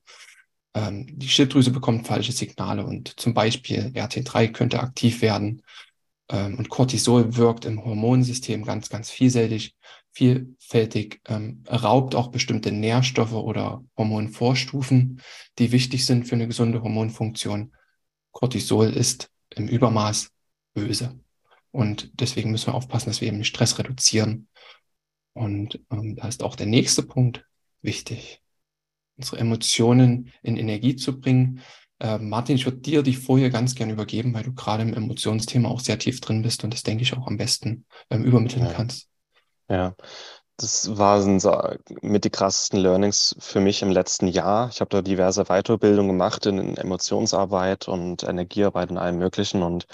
Ähm, 0.73 1.07
die 1.19 1.29
Schilddrüse 1.29 1.69
bekommt 1.69 2.07
falsche 2.07 2.31
Signale 2.31 2.83
und 2.83 3.19
zum 3.19 3.35
Beispiel 3.35 3.91
RT3 3.93 4.51
könnte 4.51 4.79
aktiv 4.79 5.21
werden. 5.21 5.61
Ähm, 6.33 6.57
und 6.57 6.69
Cortisol 6.69 7.37
wirkt 7.37 7.63
im 7.63 7.85
Hormonsystem 7.85 8.65
ganz, 8.65 8.89
ganz 8.89 9.09
vielseitig, 9.11 9.75
vielfältig, 10.11 11.21
ähm, 11.27 11.63
raubt 11.69 12.15
auch 12.15 12.29
bestimmte 12.29 12.71
Nährstoffe 12.71 13.33
oder 13.33 13.83
Hormonvorstufen, 13.95 15.21
die 15.59 15.71
wichtig 15.71 16.05
sind 16.05 16.27
für 16.27 16.35
eine 16.35 16.47
gesunde 16.47 16.81
Hormonfunktion. 16.81 17.73
Cortisol 18.31 18.87
ist 18.87 19.29
im 19.51 19.67
Übermaß 19.67 20.31
böse. 20.73 21.19
Und 21.71 22.11
deswegen 22.19 22.51
müssen 22.51 22.67
wir 22.67 22.75
aufpassen, 22.75 23.09
dass 23.09 23.21
wir 23.21 23.27
eben 23.27 23.37
den 23.37 23.45
Stress 23.45 23.77
reduzieren. 23.77 24.47
Und 25.33 25.79
ähm, 25.91 26.15
da 26.15 26.27
ist 26.27 26.43
auch 26.43 26.55
der 26.55 26.67
nächste 26.67 27.03
Punkt 27.03 27.45
wichtig, 27.81 28.41
unsere 29.17 29.37
Emotionen 29.37 30.31
in 30.41 30.57
Energie 30.57 30.95
zu 30.95 31.19
bringen. 31.19 31.61
Äh, 31.99 32.17
Martin, 32.19 32.55
ich 32.55 32.65
würde 32.65 32.77
dir 32.79 33.03
die 33.03 33.15
Folie 33.15 33.49
ganz 33.49 33.75
gern 33.75 33.89
übergeben, 33.89 34.33
weil 34.33 34.43
du 34.43 34.53
gerade 34.53 34.83
im 34.83 34.93
Emotionsthema 34.93 35.69
auch 35.69 35.79
sehr 35.79 35.99
tief 35.99 36.21
drin 36.21 36.41
bist 36.41 36.63
und 36.63 36.73
das 36.73 36.83
denke 36.83 37.03
ich 37.03 37.13
auch 37.13 37.27
am 37.27 37.37
besten 37.37 37.85
ähm, 38.09 38.23
übermitteln 38.23 38.63
Ja. 38.63 38.73
kannst. 38.75 39.07
Ja, 39.69 39.95
das 40.57 40.97
waren 40.97 41.39
so 41.39 41.59
mit 42.01 42.25
die 42.25 42.29
krassesten 42.29 42.79
Learnings 42.79 43.35
für 43.39 43.61
mich 43.61 43.81
im 43.81 43.91
letzten 43.91 44.27
Jahr. 44.27 44.69
Ich 44.69 44.81
habe 44.81 44.89
da 44.89 45.01
diverse 45.01 45.45
Weiterbildungen 45.45 46.09
gemacht 46.09 46.45
in 46.45 46.77
Emotionsarbeit 46.77 47.87
und 47.87 48.23
Energiearbeit 48.23 48.91
und 48.91 48.97
allem 48.97 49.17
Möglichen. 49.19 49.63
Und 49.63 49.87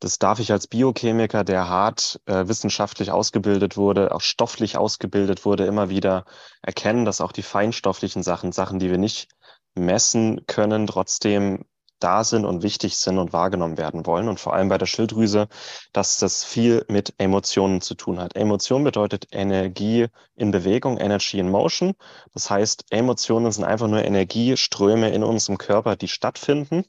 das 0.00 0.18
darf 0.18 0.40
ich 0.40 0.52
als 0.52 0.66
Biochemiker, 0.66 1.44
der 1.44 1.68
hart 1.68 2.20
äh, 2.26 2.48
wissenschaftlich 2.48 3.10
ausgebildet 3.12 3.76
wurde, 3.76 4.14
auch 4.14 4.20
stofflich 4.20 4.76
ausgebildet 4.76 5.44
wurde, 5.44 5.66
immer 5.66 5.88
wieder 5.88 6.24
erkennen, 6.62 7.04
dass 7.04 7.20
auch 7.20 7.32
die 7.32 7.42
feinstofflichen 7.42 8.22
Sachen, 8.22 8.52
Sachen, 8.52 8.78
die 8.78 8.90
wir 8.90 8.98
nicht 8.98 9.28
messen 9.74 10.46
können, 10.46 10.86
trotzdem 10.86 11.64
da 12.00 12.22
sind 12.22 12.44
und 12.44 12.62
wichtig 12.62 12.96
sind 12.96 13.18
und 13.18 13.32
wahrgenommen 13.32 13.78
werden 13.78 14.04
wollen. 14.04 14.28
Und 14.28 14.38
vor 14.38 14.52
allem 14.52 14.68
bei 14.68 14.78
der 14.78 14.86
Schilddrüse, 14.86 15.48
dass 15.92 16.18
das 16.18 16.44
viel 16.44 16.84
mit 16.88 17.14
Emotionen 17.18 17.80
zu 17.80 17.94
tun 17.94 18.20
hat. 18.20 18.36
Emotion 18.36 18.84
bedeutet 18.84 19.28
Energie 19.32 20.08
in 20.36 20.50
Bewegung, 20.50 20.98
Energy 20.98 21.38
in 21.38 21.50
Motion. 21.50 21.94
Das 22.34 22.50
heißt, 22.50 22.86
Emotionen 22.90 23.52
sind 23.52 23.64
einfach 23.64 23.88
nur 23.88 24.04
Energieströme 24.04 25.10
in 25.10 25.24
unserem 25.24 25.56
Körper, 25.56 25.96
die 25.96 26.08
stattfinden. 26.08 26.84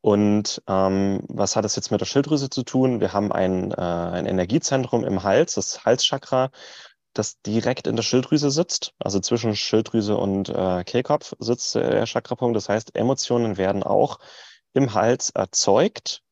Und 0.00 0.62
ähm, 0.68 1.22
was 1.28 1.56
hat 1.56 1.64
das 1.64 1.76
jetzt 1.76 1.90
mit 1.90 2.00
der 2.00 2.06
Schilddrüse 2.06 2.48
zu 2.48 2.62
tun? 2.62 3.00
Wir 3.00 3.12
haben 3.12 3.32
ein, 3.32 3.72
äh, 3.72 3.74
ein 3.74 4.26
Energiezentrum 4.26 5.04
im 5.04 5.24
Hals, 5.24 5.54
das 5.54 5.84
Halschakra, 5.84 6.50
das 7.18 7.40
direkt 7.42 7.86
in 7.86 7.96
der 7.96 8.02
Schilddrüse 8.02 8.50
sitzt. 8.50 8.94
Also 8.98 9.20
zwischen 9.20 9.56
Schilddrüse 9.56 10.16
und 10.16 10.48
äh, 10.48 10.84
Kehlkopf 10.84 11.34
sitzt 11.38 11.76
äh, 11.76 11.90
der 11.90 12.06
Chakrapunkt. 12.06 12.56
Das 12.56 12.68
heißt, 12.68 12.94
Emotionen 12.94 13.56
werden 13.56 13.82
auch 13.82 14.18
im 14.72 14.94
Hals 14.94 15.30
erzeugt, 15.30 16.22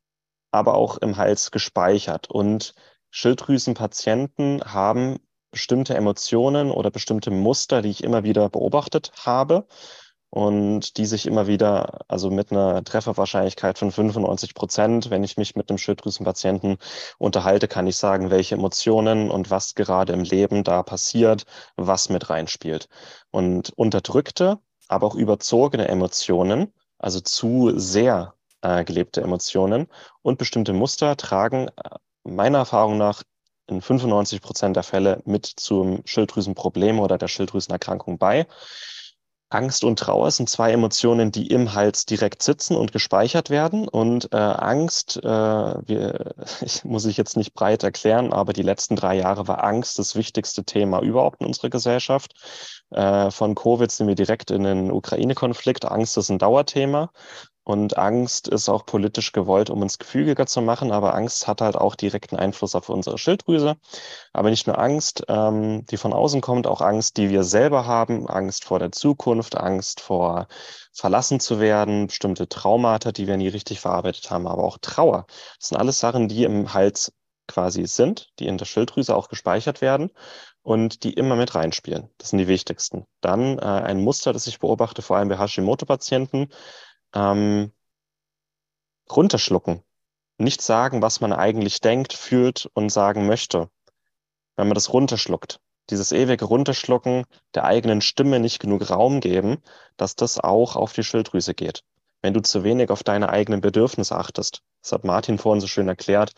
aber 0.50 0.74
auch 0.74 0.98
im 0.98 1.16
Hals 1.16 1.50
gespeichert. 1.50 2.30
Und 2.30 2.74
Schilddrüsenpatienten 3.10 4.62
haben 4.64 5.18
bestimmte 5.50 5.94
Emotionen 5.94 6.70
oder 6.70 6.90
bestimmte 6.90 7.30
Muster, 7.30 7.82
die 7.82 7.90
ich 7.90 8.04
immer 8.04 8.24
wieder 8.24 8.48
beobachtet 8.48 9.12
habe 9.24 9.66
und 10.30 10.96
die 10.96 11.06
sich 11.06 11.26
immer 11.26 11.46
wieder, 11.46 12.00
also 12.08 12.30
mit 12.30 12.52
einer 12.52 12.82
Trefferwahrscheinlichkeit 12.84 13.78
von 13.78 13.90
95 13.92 14.54
Prozent, 14.54 15.10
wenn 15.10 15.24
ich 15.24 15.36
mich 15.36 15.56
mit 15.56 15.70
einem 15.70 15.78
Schilddrüsenpatienten 15.78 16.78
unterhalte, 17.18 17.68
kann 17.68 17.86
ich 17.86 17.96
sagen, 17.96 18.30
welche 18.30 18.56
Emotionen 18.56 19.30
und 19.30 19.50
was 19.50 19.74
gerade 19.74 20.12
im 20.12 20.22
Leben 20.22 20.64
da 20.64 20.82
passiert, 20.82 21.44
was 21.76 22.08
mit 22.08 22.28
reinspielt. 22.28 22.88
Und 23.30 23.70
unterdrückte, 23.76 24.58
aber 24.88 25.06
auch 25.06 25.14
überzogene 25.14 25.88
Emotionen, 25.88 26.72
also 26.98 27.20
zu 27.20 27.72
sehr 27.76 28.34
äh, 28.62 28.84
gelebte 28.84 29.20
Emotionen 29.20 29.86
und 30.22 30.38
bestimmte 30.38 30.72
Muster 30.72 31.16
tragen 31.16 31.68
äh, 31.68 31.72
meiner 32.24 32.58
Erfahrung 32.58 32.98
nach 32.98 33.22
in 33.68 33.80
95 33.80 34.42
Prozent 34.42 34.76
der 34.76 34.82
Fälle 34.82 35.22
mit 35.24 35.46
zum 35.46 36.02
Schilddrüsenproblem 36.04 37.00
oder 37.00 37.18
der 37.18 37.28
Schilddrüsenerkrankung 37.28 38.18
bei. 38.18 38.46
Angst 39.48 39.84
und 39.84 39.98
Trauer 39.98 40.30
sind 40.30 40.50
zwei 40.50 40.72
Emotionen, 40.72 41.30
die 41.30 41.46
im 41.46 41.74
Hals 41.74 42.04
direkt 42.04 42.42
sitzen 42.42 42.76
und 42.76 42.92
gespeichert 42.92 43.48
werden. 43.48 43.86
Und 43.86 44.32
äh, 44.32 44.36
Angst, 44.36 45.18
äh, 45.18 45.28
wir, 45.28 46.34
ich, 46.60 46.84
muss 46.84 47.04
ich 47.04 47.16
jetzt 47.16 47.36
nicht 47.36 47.54
breit 47.54 47.82
erklären, 47.82 48.32
aber 48.32 48.52
die 48.52 48.62
letzten 48.62 48.96
drei 48.96 49.16
Jahre 49.16 49.46
war 49.46 49.62
Angst 49.62 49.98
das 49.98 50.16
wichtigste 50.16 50.64
Thema 50.64 51.00
überhaupt 51.00 51.40
in 51.40 51.46
unserer 51.46 51.70
Gesellschaft. 51.70 52.34
Äh, 52.90 53.30
von 53.30 53.54
Covid 53.54 53.90
sind 53.90 54.08
wir 54.08 54.14
direkt 54.16 54.50
in 54.50 54.64
den 54.64 54.90
Ukraine-Konflikt. 54.90 55.84
Angst 55.84 56.16
ist 56.16 56.28
ein 56.28 56.38
Dauerthema. 56.38 57.12
Und 57.66 57.98
Angst 57.98 58.46
ist 58.46 58.68
auch 58.68 58.86
politisch 58.86 59.32
gewollt, 59.32 59.70
um 59.70 59.82
uns 59.82 59.98
gefügiger 59.98 60.46
zu 60.46 60.62
machen, 60.62 60.92
aber 60.92 61.16
Angst 61.16 61.48
hat 61.48 61.60
halt 61.60 61.74
auch 61.74 61.96
direkten 61.96 62.36
Einfluss 62.36 62.76
auf 62.76 62.88
unsere 62.88 63.18
Schilddrüse. 63.18 63.74
Aber 64.32 64.50
nicht 64.50 64.68
nur 64.68 64.78
Angst, 64.78 65.24
ähm, 65.26 65.84
die 65.86 65.96
von 65.96 66.12
außen 66.12 66.40
kommt, 66.42 66.68
auch 66.68 66.80
Angst, 66.80 67.16
die 67.16 67.28
wir 67.28 67.42
selber 67.42 67.84
haben, 67.84 68.28
Angst 68.28 68.62
vor 68.62 68.78
der 68.78 68.92
Zukunft, 68.92 69.56
Angst 69.56 70.00
vor 70.00 70.46
verlassen 70.92 71.40
zu 71.40 71.58
werden, 71.58 72.06
bestimmte 72.06 72.48
Traumata, 72.48 73.10
die 73.10 73.26
wir 73.26 73.36
nie 73.36 73.48
richtig 73.48 73.80
verarbeitet 73.80 74.30
haben, 74.30 74.46
aber 74.46 74.62
auch 74.62 74.78
Trauer. 74.80 75.26
Das 75.58 75.70
sind 75.70 75.76
alles 75.76 75.98
Sachen, 75.98 76.28
die 76.28 76.44
im 76.44 76.72
Hals 76.72 77.12
quasi 77.48 77.84
sind, 77.88 78.28
die 78.38 78.46
in 78.46 78.58
der 78.58 78.66
Schilddrüse 78.66 79.16
auch 79.16 79.28
gespeichert 79.28 79.80
werden 79.80 80.12
und 80.62 81.02
die 81.02 81.14
immer 81.14 81.34
mit 81.34 81.56
reinspielen. 81.56 82.10
Das 82.18 82.30
sind 82.30 82.38
die 82.38 82.48
wichtigsten. 82.48 83.06
Dann 83.22 83.58
äh, 83.58 83.62
ein 83.62 84.04
Muster, 84.04 84.32
das 84.32 84.46
ich 84.46 84.60
beobachte, 84.60 85.02
vor 85.02 85.16
allem 85.16 85.28
bei 85.28 85.38
Hashimoto-Patienten, 85.38 86.48
ähm, 87.16 87.72
runterschlucken. 89.10 89.82
Nicht 90.38 90.60
sagen, 90.60 91.00
was 91.00 91.20
man 91.20 91.32
eigentlich 91.32 91.80
denkt, 91.80 92.12
fühlt 92.12 92.68
und 92.74 92.90
sagen 92.90 93.26
möchte. 93.26 93.70
Wenn 94.56 94.68
man 94.68 94.74
das 94.74 94.92
runterschluckt. 94.92 95.58
Dieses 95.88 96.12
ewige 96.12 96.44
Runterschlucken 96.44 97.24
der 97.54 97.64
eigenen 97.64 98.00
Stimme 98.00 98.38
nicht 98.38 98.58
genug 98.58 98.90
Raum 98.90 99.20
geben, 99.20 99.62
dass 99.96 100.16
das 100.16 100.38
auch 100.38 100.76
auf 100.76 100.92
die 100.92 101.04
Schilddrüse 101.04 101.54
geht. 101.54 101.84
Wenn 102.22 102.34
du 102.34 102.42
zu 102.42 102.64
wenig 102.64 102.90
auf 102.90 103.02
deine 103.02 103.30
eigenen 103.30 103.60
Bedürfnisse 103.60 104.16
achtest. 104.16 104.62
Das 104.82 104.92
hat 104.92 105.04
Martin 105.04 105.38
vorhin 105.38 105.60
so 105.60 105.68
schön 105.68 105.88
erklärt. 105.88 106.32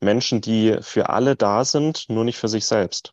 Menschen, 0.00 0.40
die 0.40 0.78
für 0.80 1.10
alle 1.10 1.36
da 1.36 1.64
sind, 1.64 2.06
nur 2.08 2.24
nicht 2.24 2.38
für 2.38 2.48
sich 2.48 2.64
selbst. 2.64 3.12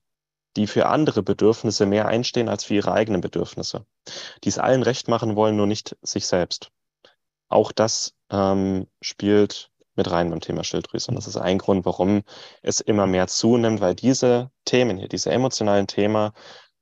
Die 0.56 0.68
für 0.68 0.86
andere 0.86 1.24
Bedürfnisse 1.24 1.86
mehr 1.86 2.08
einstehen 2.08 2.50
als 2.50 2.66
für 2.66 2.76
ihre 2.76 2.94
eigenen 2.94 3.22
Bedürfnisse. 3.22 3.86
Die 4.44 4.50
es 4.50 4.58
allen 4.58 4.84
recht 4.84 5.08
machen 5.08 5.36
wollen, 5.36 5.58
nur 5.58 5.68
nicht 5.68 5.98
sich 6.02 6.28
selbst 6.28 6.72
auch 7.50 7.72
das 7.72 8.14
ähm, 8.30 8.88
spielt 9.02 9.72
mit 9.96 10.10
rein 10.10 10.30
beim 10.30 10.40
Thema 10.40 10.64
Schilddrüse. 10.64 11.10
Und 11.10 11.16
das 11.16 11.28
ist 11.28 11.38
ein 11.38 11.58
Grund, 11.58 11.86
warum 11.86 12.24
es 12.62 12.80
immer 12.80 13.06
mehr 13.06 13.28
zunimmt, 13.28 13.82
weil 13.82 13.96
diese 13.96 14.52
Themen 14.66 14.98
hier, 14.98 15.10
diese 15.10 15.32
emotionalen 15.32 15.88
Themen, 15.88 16.32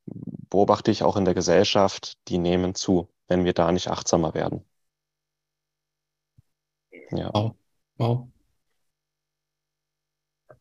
beobachte 0.06 0.92
ich 0.92 1.04
auch 1.04 1.18
in 1.18 1.26
der 1.26 1.34
Gesellschaft, 1.34 2.18
die 2.28 2.38
nehmen 2.38 2.76
zu, 2.76 3.10
wenn 3.28 3.44
wir 3.44 3.54
da 3.54 3.72
nicht 3.72 3.90
achtsamer 3.90 4.34
werden. 4.34 4.64
Ja. 7.12 7.32
Wow. 7.34 7.56
wow. 7.98 8.27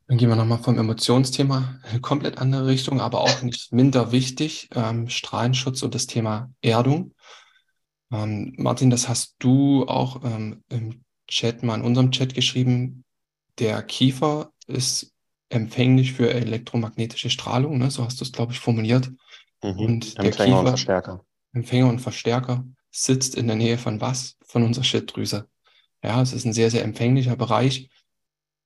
Dann 0.09 0.19
gehen 0.19 0.29
wir 0.29 0.37
nochmal 0.37 0.59
vom 0.59 0.79
Emotionsthema 0.79 1.81
in 1.85 1.91
eine 1.91 2.01
komplett 2.01 2.39
andere 2.39 2.67
Richtung, 2.67 3.01
aber 3.01 3.21
auch 3.21 3.43
nicht 3.43 3.73
minder 3.73 4.13
wichtig. 4.13 4.69
Ähm, 4.73 5.09
Strahlenschutz 5.09 5.83
und 5.83 5.95
das 5.97 6.07
Thema 6.07 6.51
Erdung. 6.63 7.13
Ähm, 8.13 8.55
Martin, 8.57 8.91
das 8.91 9.09
hast 9.09 9.37
du 9.39 9.87
auch 9.87 10.23
ähm, 10.25 10.63
im 10.69 11.05
Chat 11.29 11.63
mal 11.63 11.77
in 11.77 11.83
unserem 11.83 12.11
Chat 12.11 12.35
geschrieben. 12.35 13.05
Der 13.59 13.83
Kiefer 13.83 14.53
ist 14.67 15.13
empfänglich 15.49 16.13
für 16.13 16.33
elektromagnetische 16.33 17.31
Strahlung, 17.31 17.79
ne? 17.79 17.91
so 17.91 18.05
hast 18.05 18.21
du 18.21 18.25
es, 18.25 18.33
glaube 18.33 18.53
ich, 18.53 18.61
formuliert. 18.61 19.11
Mhm. 19.63 19.79
Und 19.79 20.19
der 20.19 20.27
Empfänger 20.27 20.47
Kiefer, 20.47 20.61
und 20.61 20.69
Verstärker. 20.69 21.25
Empfänger 21.53 21.89
und 21.89 22.01
Verstärker 22.01 22.65
sitzt 22.91 23.35
in 23.35 23.47
der 23.47 23.57
Nähe 23.57 23.79
von 23.79 24.01
was? 24.01 24.37
Von 24.45 24.63
unserer 24.63 24.85
Schilddrüse. 24.85 25.49
Ja, 26.03 26.23
es 26.23 26.33
ist 26.33 26.45
ein 26.45 26.53
sehr, 26.53 26.71
sehr 26.71 26.85
empfänglicher 26.85 27.37
Bereich. 27.37 27.89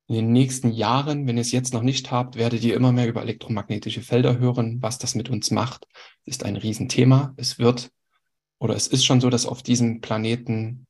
In 0.09 0.17
den 0.17 0.33
nächsten 0.33 0.73
Jahren, 0.73 1.27
wenn 1.27 1.37
ihr 1.37 1.43
es 1.43 1.53
jetzt 1.53 1.73
noch 1.73 1.83
nicht 1.83 2.11
habt, 2.11 2.37
werdet 2.37 2.65
ihr 2.65 2.75
immer 2.75 2.93
mehr 2.93 3.09
über 3.09 3.23
elektromagnetische 3.23 4.03
Felder 4.03 4.39
hören. 4.39 4.83
Was 4.83 4.99
das 4.99 5.15
mit 5.15 5.29
uns 5.29 5.51
macht, 5.51 5.87
ist 6.25 6.45
ein 6.45 6.57
Riesenthema. 6.57 7.33
Es 7.37 7.59
wird 7.59 7.93
oder 8.61 8.77
es 8.77 8.87
ist 8.87 9.05
schon 9.05 9.21
so, 9.21 9.31
dass 9.31 9.47
auf 9.47 9.63
diesem 9.63 10.01
Planeten 10.01 10.87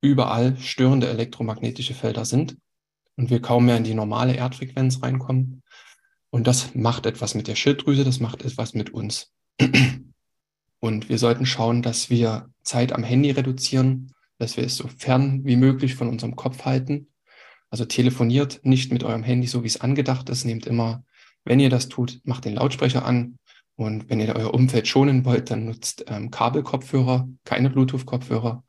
überall 0.00 0.56
störende 0.58 1.08
elektromagnetische 1.08 1.94
Felder 1.94 2.24
sind 2.24 2.56
und 3.16 3.30
wir 3.30 3.40
kaum 3.40 3.66
mehr 3.66 3.76
in 3.76 3.84
die 3.84 3.94
normale 3.94 4.34
Erdfrequenz 4.34 5.02
reinkommen. 5.02 5.62
Und 6.30 6.46
das 6.46 6.74
macht 6.74 7.06
etwas 7.06 7.34
mit 7.34 7.48
der 7.48 7.54
Schilddrüse, 7.54 8.04
das 8.04 8.18
macht 8.20 8.44
etwas 8.44 8.74
mit 8.74 8.90
uns. 8.90 9.32
Und 10.80 11.08
wir 11.08 11.18
sollten 11.18 11.46
schauen, 11.46 11.82
dass 11.82 12.10
wir 12.10 12.50
Zeit 12.62 12.92
am 12.92 13.04
Handy 13.04 13.30
reduzieren, 13.30 14.12
dass 14.38 14.56
wir 14.56 14.64
es 14.64 14.76
so 14.76 14.88
fern 14.88 15.44
wie 15.44 15.56
möglich 15.56 15.94
von 15.94 16.08
unserem 16.08 16.36
Kopf 16.36 16.64
halten. 16.64 17.08
Also 17.70 17.84
telefoniert 17.84 18.60
nicht 18.62 18.92
mit 18.92 19.02
eurem 19.02 19.22
Handy 19.22 19.46
so, 19.46 19.62
wie 19.62 19.68
es 19.68 19.80
angedacht 19.80 20.28
ist. 20.28 20.44
Nehmt 20.44 20.66
immer, 20.66 21.04
wenn 21.44 21.60
ihr 21.60 21.70
das 21.70 21.88
tut, 21.88 22.20
macht 22.24 22.44
den 22.44 22.54
Lautsprecher 22.54 23.04
an, 23.04 23.38
und 23.76 24.08
wenn 24.08 24.20
ihr 24.20 24.34
euer 24.34 24.54
Umfeld 24.54 24.88
schonen 24.88 25.24
wollt, 25.24 25.50
dann 25.50 25.66
nutzt 25.66 26.04
ähm, 26.08 26.30
Kabelkopfhörer, 26.30 27.28
keine 27.44 27.70
Bluetooth-Kopfhörer. 27.70 28.64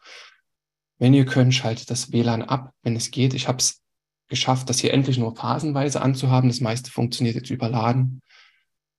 Wenn 1.00 1.14
ihr 1.14 1.26
könnt, 1.26 1.54
schaltet 1.54 1.90
das 1.90 2.12
WLAN 2.12 2.42
ab, 2.42 2.74
wenn 2.84 2.96
es 2.96 3.12
geht. 3.12 3.34
Ich 3.34 3.48
habe 3.48 3.60
es 3.60 3.82
geschafft, 4.28 4.70
das 4.70 4.80
hier 4.80 4.94
endlich 4.94 5.18
nur 5.18 5.36
phasenweise 5.36 6.02
anzuhaben. 6.02 6.50
Das 6.50 6.60
meiste 6.60 6.92
funktioniert 6.92 7.36
jetzt 7.36 7.50
überladen. 7.50 8.22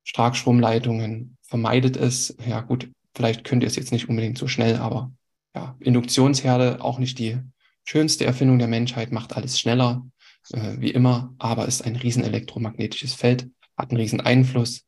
Starkstromleitungen 0.05 1.37
vermeidet 1.43 1.97
es. 1.99 2.35
Ja 2.47 2.63
gut, 2.63 2.91
vielleicht 3.15 3.45
könnt 3.45 3.63
ihr 3.63 3.67
es 3.67 3.77
jetzt 3.77 3.93
nicht 3.93 4.09
unbedingt 4.09 4.39
so 4.39 4.49
schnell, 4.49 4.77
aber 4.77 5.13
ja, 5.55 5.77
Induktionsherde 5.81 6.83
auch 6.83 6.99
nicht 6.99 7.19
die 7.19 7.39
schönste 7.85 8.25
Erfindung 8.25 8.59
der 8.59 8.69
Menschheit, 8.69 9.13
macht 9.13 9.37
alles 9.37 9.59
schneller, 9.59 10.07
äh, 10.53 10.77
wie 10.79 10.91
immer, 10.91 11.35
aber 11.39 11.67
ist 11.67 11.85
ein 11.85 11.97
riesen 11.97 12.25
elektromagnetisches 12.25 13.13
Feld, 13.15 13.51
hat 13.77 13.91
einen 13.91 14.01
riesen 14.01 14.21
Einfluss 14.21 14.87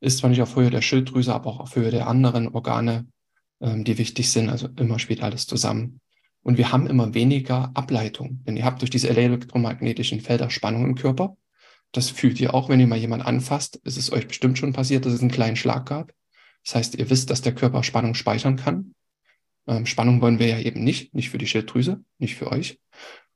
ist 0.00 0.18
zwar 0.18 0.30
nicht 0.30 0.42
auf 0.42 0.56
Höhe 0.56 0.70
der 0.70 0.82
Schilddrüse, 0.82 1.34
aber 1.34 1.50
auch 1.50 1.60
auf 1.60 1.76
Höhe 1.76 1.90
der 1.90 2.08
anderen 2.08 2.48
Organe, 2.48 3.06
ähm, 3.60 3.84
die 3.84 3.98
wichtig 3.98 4.30
sind. 4.30 4.48
Also 4.48 4.68
immer 4.76 4.98
spielt 4.98 5.22
alles 5.22 5.46
zusammen. 5.46 6.00
Und 6.42 6.56
wir 6.56 6.72
haben 6.72 6.86
immer 6.86 7.12
weniger 7.12 7.70
Ableitung, 7.74 8.42
denn 8.44 8.56
ihr 8.56 8.64
habt 8.64 8.80
durch 8.80 8.90
diese 8.90 9.10
elektromagnetischen 9.10 10.20
Felder 10.20 10.48
Spannung 10.48 10.84
im 10.84 10.94
Körper. 10.94 11.36
Das 11.92 12.08
fühlt 12.08 12.40
ihr 12.40 12.54
auch, 12.54 12.68
wenn 12.68 12.80
ihr 12.80 12.86
mal 12.86 12.98
jemand 12.98 13.26
anfasst. 13.26 13.80
Es 13.84 13.96
ist 13.96 14.10
euch 14.12 14.26
bestimmt 14.26 14.56
schon 14.56 14.72
passiert, 14.72 15.04
dass 15.04 15.12
es 15.12 15.20
einen 15.20 15.30
kleinen 15.30 15.56
Schlag 15.56 15.86
gab. 15.86 16.12
Das 16.64 16.74
heißt, 16.76 16.94
ihr 16.94 17.10
wisst, 17.10 17.30
dass 17.30 17.42
der 17.42 17.54
Körper 17.54 17.82
Spannung 17.82 18.14
speichern 18.14 18.56
kann. 18.56 18.94
Ähm, 19.66 19.86
Spannung 19.86 20.22
wollen 20.22 20.38
wir 20.38 20.48
ja 20.48 20.60
eben 20.60 20.82
nicht, 20.82 21.14
nicht 21.14 21.30
für 21.30 21.38
die 21.38 21.46
Schilddrüse, 21.46 22.02
nicht 22.18 22.36
für 22.36 22.50
euch. 22.50 22.80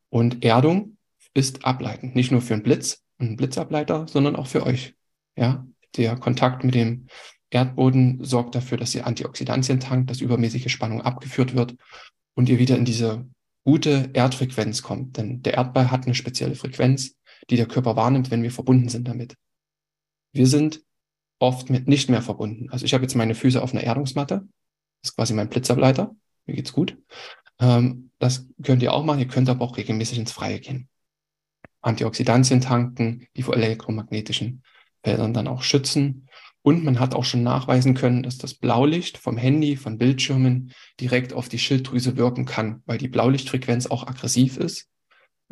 Und 0.09 0.45
Erdung 0.45 0.97
ist 1.35 1.65
ableitend, 1.65 2.15
nicht 2.15 2.31
nur 2.31 2.41
für 2.41 2.55
einen 2.55 2.63
Blitz, 2.63 3.03
einen 3.19 3.37
Blitzableiter, 3.37 4.07
sondern 4.09 4.37
auch 4.37 4.47
für 4.47 4.65
euch. 4.65 4.95
Ja, 5.37 5.67
der 5.97 6.17
Kontakt 6.17 6.65
mit 6.65 6.75
dem 6.75 7.07
Erdboden 7.51 8.25
sorgt 8.25 8.55
dafür, 8.55 8.79
dass 8.79 8.95
ihr 8.95 9.07
Antioxidantien 9.07 9.81
tankt, 9.81 10.11
dass 10.11 10.21
übermäßige 10.21 10.71
Spannung 10.71 11.03
abgeführt 11.03 11.55
wird 11.55 11.77
und 12.35 12.49
ihr 12.49 12.59
wieder 12.59 12.77
in 12.77 12.85
diese 12.85 13.29
gute 13.65 14.11
Erdfrequenz 14.13 14.83
kommt. 14.83 15.17
Denn 15.17 15.43
der 15.43 15.55
Erdball 15.55 15.91
hat 15.91 16.05
eine 16.05 16.15
spezielle 16.15 16.57
Frequenz, 16.57 17.17
die 17.51 17.57
der 17.57 17.67
Körper 17.67 17.97
wahrnimmt, 17.97 18.31
wenn 18.31 18.43
wir 18.43 18.51
verbunden 18.51 18.89
sind 18.89 19.07
damit. 19.07 19.37
Wir 20.33 20.47
sind 20.47 20.83
oft 21.39 21.71
mit 21.71 21.89
nicht 21.89 22.11
mehr 22.11 22.23
verbunden. 22.23 22.71
Also 22.71 22.85
ich 22.85 22.95
habe 22.95 23.05
jetzt 23.05 23.15
meine 23.15 23.35
Füße 23.35 23.63
auf 23.63 23.73
einer 23.73 23.85
Erdungsmatte. 23.85 24.47
Das 25.03 25.11
ist 25.11 25.17
quasi 25.17 25.35
mein 25.35 25.49
Blitzableiter. 25.49 26.15
Mir 26.47 26.57
geht's 26.57 26.73
gut. 26.73 26.97
Ähm, 27.61 28.11
das 28.19 28.49
könnt 28.63 28.83
ihr 28.83 28.93
auch 28.93 29.05
machen. 29.05 29.21
Ihr 29.21 29.29
könnt 29.29 29.49
aber 29.49 29.65
auch 29.65 29.77
regelmäßig 29.77 30.19
ins 30.19 30.33
Freie 30.33 30.61
gehen. 30.61 30.89
Antioxidantien 31.83 32.61
tanken, 32.61 33.27
die 33.37 33.43
vor 33.43 33.55
elektromagnetischen 33.55 34.63
Feldern 35.05 35.35
dann 35.35 35.49
auch 35.49 35.63
schützen. 35.63 36.29
Und 36.63 36.83
man 36.83 36.99
hat 36.99 37.15
auch 37.15 37.25
schon 37.25 37.43
nachweisen 37.43 37.93
können, 37.93 38.23
dass 38.23 38.39
das 38.39 38.55
Blaulicht 38.55 39.19
vom 39.19 39.37
Handy, 39.37 39.77
von 39.77 39.99
Bildschirmen 39.99 40.73
direkt 40.99 41.35
auf 41.35 41.51
die 41.51 41.59
Schilddrüse 41.59 42.17
wirken 42.17 42.47
kann, 42.47 42.83
weil 42.87 42.97
die 42.97 43.09
Blaulichtfrequenz 43.09 43.87
auch 43.87 44.07
aggressiv 44.07 44.57
ist. 44.57 44.89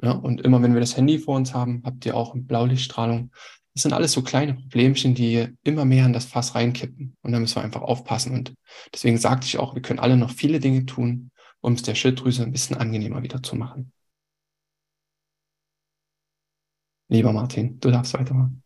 Ja, 0.01 0.13
und 0.13 0.41
immer 0.41 0.63
wenn 0.63 0.73
wir 0.73 0.81
das 0.81 0.97
Handy 0.97 1.19
vor 1.19 1.37
uns 1.37 1.53
haben, 1.53 1.83
habt 1.85 2.07
ihr 2.07 2.17
auch 2.17 2.35
Blaulichtstrahlung. 2.35 3.31
Das 3.75 3.83
sind 3.83 3.93
alles 3.93 4.13
so 4.13 4.23
kleine 4.23 4.55
Problemchen, 4.55 5.15
die 5.15 5.49
immer 5.65 5.85
mehr 5.85 6.07
in 6.07 6.15
das 6.15 6.25
Fass 6.25 6.55
reinkippen. 6.55 7.15
Und 7.21 7.33
da 7.33 7.39
müssen 7.39 7.57
wir 7.57 7.63
einfach 7.63 7.83
aufpassen. 7.83 8.33
Und 8.33 8.55
deswegen 8.93 9.19
sagte 9.19 9.47
ich 9.47 9.59
auch, 9.59 9.75
wir 9.75 9.83
können 9.83 9.99
alle 9.99 10.17
noch 10.17 10.31
viele 10.31 10.61
Dinge 10.61 10.87
tun, 10.87 11.31
um 11.61 11.75
es 11.75 11.83
der 11.83 11.95
Schilddrüse 11.95 12.43
ein 12.43 12.53
bisschen 12.53 12.79
angenehmer 12.79 13.23
wieder 13.23 13.43
zu 13.43 13.55
machen. 13.55 13.93
Lieber 17.09 17.35
Martin, 17.35 17.79
du 17.81 17.91
darfst 17.91 18.15
weitermachen. 18.15 18.62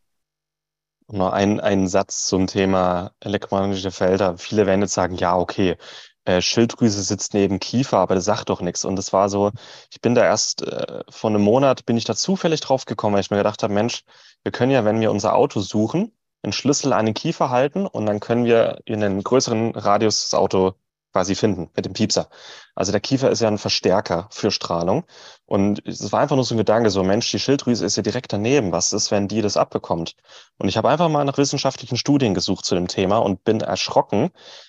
Noch 1.09 1.33
ein, 1.33 1.61
ein 1.61 1.87
Satz 1.87 2.27
zum 2.27 2.47
Thema 2.49 3.13
elektromagnetische 3.21 3.93
Felder. 3.93 4.39
Viele 4.39 4.67
werden 4.67 4.83
jetzt 4.83 4.95
sagen, 4.95 5.15
ja, 5.17 5.37
okay, 5.37 5.77
äh, 6.25 6.43
Schilddrüse 6.43 7.03
sitzt 7.03 7.33
neben 7.35 7.61
Kiefer, 7.61 7.99
aber 7.99 8.17
das 8.17 8.25
sagt 8.25 8.49
doch 8.51 8.61
nichts. 8.61 8.85
Und 8.85 8.97
das 8.97 9.13
war 9.13 9.29
so, 9.29 9.53
ich 9.91 10.01
bin 10.01 10.15
da 10.15 10.25
erst 10.25 10.63
äh, 10.63 11.05
vor 11.09 11.31
einem 11.31 11.43
Monat, 11.43 11.87
bin 11.87 11.97
ich 11.97 12.05
da 12.05 12.17
zufällig 12.17 12.61
drauf 12.61 12.85
gekommen, 12.85 13.15
weil 13.15 13.21
ich 13.21 13.31
mir 13.31 13.37
gedacht 13.39 13.63
habe, 13.63 13.73
Mensch, 13.73 14.03
wir 14.43 14.53
können 14.53 14.73
ja, 14.73 14.85
wenn 14.85 15.01
wir 15.01 15.13
unser 15.13 15.35
Auto 15.37 15.61
suchen, 15.61 16.13
einen 16.43 16.53
Schlüssel 16.53 16.93
an 16.93 17.07
den 17.07 17.15
Kiefer 17.15 17.51
halten 17.51 17.87
und 17.87 18.07
dann 18.07 18.21
können 18.21 18.45
wir 18.45 18.81
in 18.85 19.03
einen 19.03 19.23
größeren 19.23 19.75
Radius 19.77 20.25
das 20.25 20.35
Auto 20.35 20.75
quasi 21.17 21.35
finden 21.35 21.71
mit 21.75 21.87
dem 21.87 21.95
Piepser. 21.95 22.29
Also 22.75 22.93
der 22.93 23.01
Kiefer 23.01 23.31
ist 23.31 23.41
ja 23.41 23.49
ein 23.49 23.57
Verstärker 23.57 24.29
für 24.31 24.51
Strahlung. 24.51 25.05
Und 25.47 25.81
es 25.87 26.13
war 26.13 26.21
einfach 26.21 26.37
nur 26.37 26.45
so 26.45 26.55
ein 26.55 26.59
Gedanke, 26.59 26.91
so 26.91 27.03
Mensch, 27.03 27.31
die 27.31 27.39
Schilddrüse 27.39 27.87
ist 27.87 27.97
ja 27.97 28.03
direkt 28.03 28.35
daneben. 28.35 28.71
Was 28.71 28.93
ist, 28.93 29.11
wenn 29.11 29.27
die 29.27 29.41
das 29.41 29.57
abbekommt? 29.57 30.15
Und 30.59 30.69
ich 30.69 30.77
habe 30.77 30.91
einfach 30.91 31.09
mal 31.09 31.25
nach 31.25 31.39
wissenschaftlichen 31.39 31.97
Studien 31.97 32.35
gesucht 32.35 32.67
zu 32.67 32.75
dem 32.75 32.87
Thema 32.87 33.17
und 33.17 33.45
bin 33.45 33.63
erschrocken, 33.63 34.29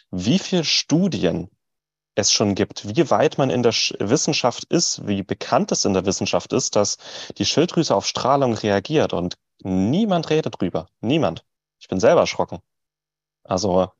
wie 0.09 0.39
viele 0.39 0.63
Studien 0.63 1.49
es 2.15 2.31
schon 2.31 2.55
gibt, 2.55 2.95
wie 2.95 3.09
weit 3.09 3.37
man 3.37 3.49
in 3.49 3.61
der 3.61 3.73
Wissenschaft 3.99 4.63
ist, 4.69 5.05
wie 5.05 5.23
bekannt 5.23 5.73
es 5.73 5.83
in 5.83 5.93
der 5.93 6.05
Wissenschaft 6.05 6.53
ist, 6.53 6.77
dass 6.77 6.95
die 7.37 7.45
Schilddrüse 7.45 7.93
auf 7.93 8.07
Strahlung 8.07 8.53
reagiert 8.53 9.11
und 9.11 9.35
niemand 9.63 10.29
redet 10.29 10.61
drüber. 10.61 10.87
Niemand. 11.01 11.43
Ich 11.77 11.89
bin 11.89 11.99
selber 11.99 12.21
erschrocken. 12.21 12.59
Also 13.43 13.91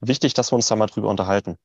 wichtig, 0.00 0.34
dass 0.34 0.52
wir 0.52 0.56
uns 0.56 0.68
da 0.68 0.76
mal 0.76 0.86
drüber 0.86 1.08
unterhalten. 1.08 1.58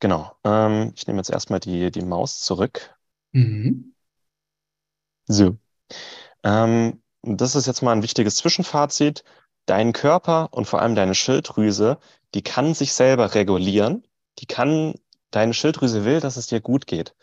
Genau. 0.00 0.32
Ähm, 0.44 0.92
ich 0.96 1.06
nehme 1.06 1.18
jetzt 1.18 1.30
erstmal 1.30 1.60
die, 1.60 1.90
die 1.90 2.04
Maus 2.04 2.40
zurück. 2.40 2.94
Mhm. 3.32 3.94
So. 5.26 5.56
Ähm, 6.42 7.02
das 7.22 7.54
ist 7.54 7.66
jetzt 7.66 7.82
mal 7.82 7.92
ein 7.92 8.02
wichtiges 8.02 8.36
Zwischenfazit. 8.36 9.24
Dein 9.66 9.92
Körper 9.94 10.48
und 10.52 10.66
vor 10.66 10.82
allem 10.82 10.94
deine 10.94 11.14
Schilddrüse, 11.14 11.98
die 12.34 12.42
kann 12.42 12.74
sich 12.74 12.92
selber 12.92 13.34
regulieren. 13.34 14.06
Die 14.38 14.46
kann, 14.46 14.94
deine 15.30 15.54
Schilddrüse 15.54 16.04
will, 16.04 16.20
dass 16.20 16.36
es 16.36 16.48
dir 16.48 16.60
gut 16.60 16.86
geht. 16.86 17.14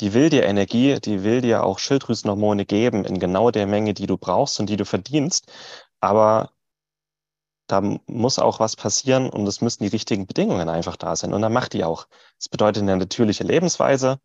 Die 0.00 0.14
will 0.14 0.30
dir 0.30 0.44
Energie, 0.44 1.00
die 1.00 1.24
will 1.24 1.40
dir 1.40 1.64
auch 1.64 1.78
Schilddrüsenhormone 1.78 2.64
geben 2.64 3.04
in 3.04 3.18
genau 3.18 3.50
der 3.50 3.66
Menge, 3.66 3.92
die 3.92 4.06
du 4.06 4.16
brauchst 4.16 4.60
und 4.60 4.70
die 4.70 4.76
du 4.76 4.84
verdienst. 4.84 5.52
Aber 6.00 6.52
da 7.70 7.82
muss 8.06 8.38
auch 8.38 8.60
was 8.60 8.76
passieren 8.76 9.30
und 9.30 9.46
es 9.46 9.60
müssen 9.60 9.82
die 9.82 9.88
richtigen 9.88 10.26
Bedingungen 10.26 10.68
einfach 10.68 10.96
da 10.96 11.14
sein. 11.16 11.32
Und 11.32 11.42
dann 11.42 11.52
macht 11.52 11.72
die 11.72 11.84
auch. 11.84 12.06
Das 12.38 12.48
bedeutet 12.48 12.82
eine 12.82 12.96
natürliche 12.96 13.44
Lebensweise. 13.44 14.20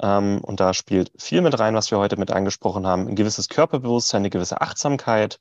Ähm, 0.00 0.40
und 0.42 0.60
da 0.60 0.74
spielt 0.74 1.10
viel 1.16 1.40
mit 1.40 1.58
rein, 1.58 1.74
was 1.74 1.90
wir 1.90 1.98
heute 1.98 2.16
mit 2.16 2.30
angesprochen 2.30 2.86
haben. 2.86 3.08
Ein 3.08 3.16
gewisses 3.16 3.48
Körperbewusstsein, 3.48 4.20
eine 4.20 4.30
gewisse 4.30 4.60
Achtsamkeit. 4.60 5.40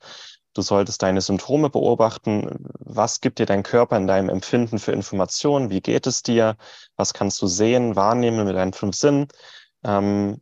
Du 0.54 0.62
solltest 0.62 1.04
deine 1.04 1.22
Symptome 1.22 1.70
beobachten. 1.70 2.50
Was 2.80 3.20
gibt 3.22 3.40
dir 3.40 3.46
dein 3.46 3.64
Körper 3.64 3.98
in 3.98 4.08
deinem 4.08 4.30
Empfinden 4.30 4.80
für 4.80 4.94
Informationen? 4.94 5.70
Wie 5.70 5.82
geht 5.82 6.08
es 6.08 6.24
dir? 6.24 6.56
Was 6.96 7.14
kannst 7.14 7.42
du 7.42 7.48
sehen, 7.48 7.96
wahrnehmen 7.96 8.46
mit 8.46 8.56
deinen 8.56 8.74
fünf 8.74 8.96
Sinnen? 8.96 9.28
Ähm, 9.84 10.42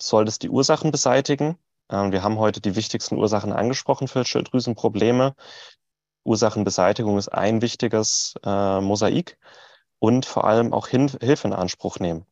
solltest 0.00 0.42
die 0.42 0.50
Ursachen 0.50 0.90
beseitigen. 0.90 1.56
Ähm, 1.90 2.10
wir 2.10 2.22
haben 2.22 2.38
heute 2.38 2.60
die 2.60 2.74
wichtigsten 2.74 3.16
Ursachen 3.16 3.52
angesprochen 3.52 4.08
für 4.08 4.24
Schilddrüsenprobleme. 4.24 5.34
Ursachenbeseitigung 6.24 7.18
ist 7.18 7.28
ein 7.28 7.62
wichtiges 7.62 8.34
äh, 8.44 8.80
Mosaik 8.80 9.38
und 9.98 10.26
vor 10.26 10.44
allem 10.44 10.72
auch 10.72 10.88
Hin 10.88 11.10
Hilfe 11.20 11.48
in 11.48 11.54
Anspruch 11.54 11.98
nehmen. 11.98 12.26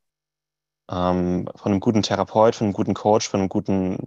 Ähm, 0.90 1.48
von 1.55 1.72
einem 1.72 1.81
guten 1.81 2.03
Therapeut, 2.03 2.55
von 2.55 2.66
einem 2.66 2.74
guten 2.74 2.94
Coach, 2.94 3.29
von 3.29 3.40
einem 3.40 3.48
guten 3.48 3.98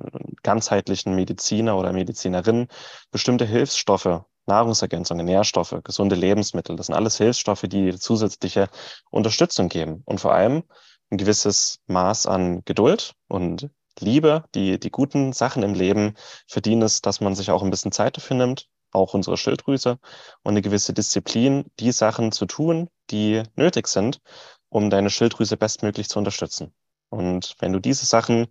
ganzheitlichen 0.43 1.15
Mediziner 1.15 1.77
oder 1.77 1.93
Medizinerin 1.93 2.67
bestimmte 3.11 3.45
Hilfsstoffe, 3.45 4.21
Nahrungsergänzungen, 4.45 5.25
Nährstoffe, 5.25 5.79
gesunde 5.83 6.15
Lebensmittel. 6.15 6.75
Das 6.75 6.87
sind 6.87 6.95
alles 6.95 7.17
Hilfsstoffe, 7.17 7.63
die 7.63 7.97
zusätzliche 7.97 8.69
Unterstützung 9.09 9.69
geben 9.69 10.03
und 10.05 10.19
vor 10.19 10.33
allem 10.33 10.63
ein 11.09 11.17
gewisses 11.17 11.79
Maß 11.87 12.25
an 12.27 12.63
Geduld 12.65 13.13
und 13.27 13.69
Liebe, 13.99 14.43
die, 14.55 14.79
die 14.79 14.89
guten 14.89 15.33
Sachen 15.33 15.63
im 15.63 15.73
Leben 15.73 16.15
verdienen 16.47 16.81
es, 16.81 17.01
dass 17.01 17.21
man 17.21 17.35
sich 17.35 17.51
auch 17.51 17.63
ein 17.63 17.69
bisschen 17.69 17.91
Zeit 17.91 18.17
dafür 18.17 18.35
nimmt, 18.35 18.67
auch 18.93 19.13
unsere 19.13 19.37
Schilddrüse 19.37 19.99
und 20.43 20.51
eine 20.51 20.61
gewisse 20.61 20.93
Disziplin, 20.93 21.65
die 21.79 21.91
Sachen 21.91 22.31
zu 22.31 22.45
tun, 22.45 22.89
die 23.11 23.43
nötig 23.55 23.87
sind, 23.87 24.21
um 24.69 24.89
deine 24.89 25.09
Schilddrüse 25.09 25.57
bestmöglich 25.57 26.09
zu 26.09 26.19
unterstützen. 26.19 26.73
Und 27.09 27.55
wenn 27.59 27.73
du 27.73 27.79
diese 27.79 28.05
Sachen 28.05 28.47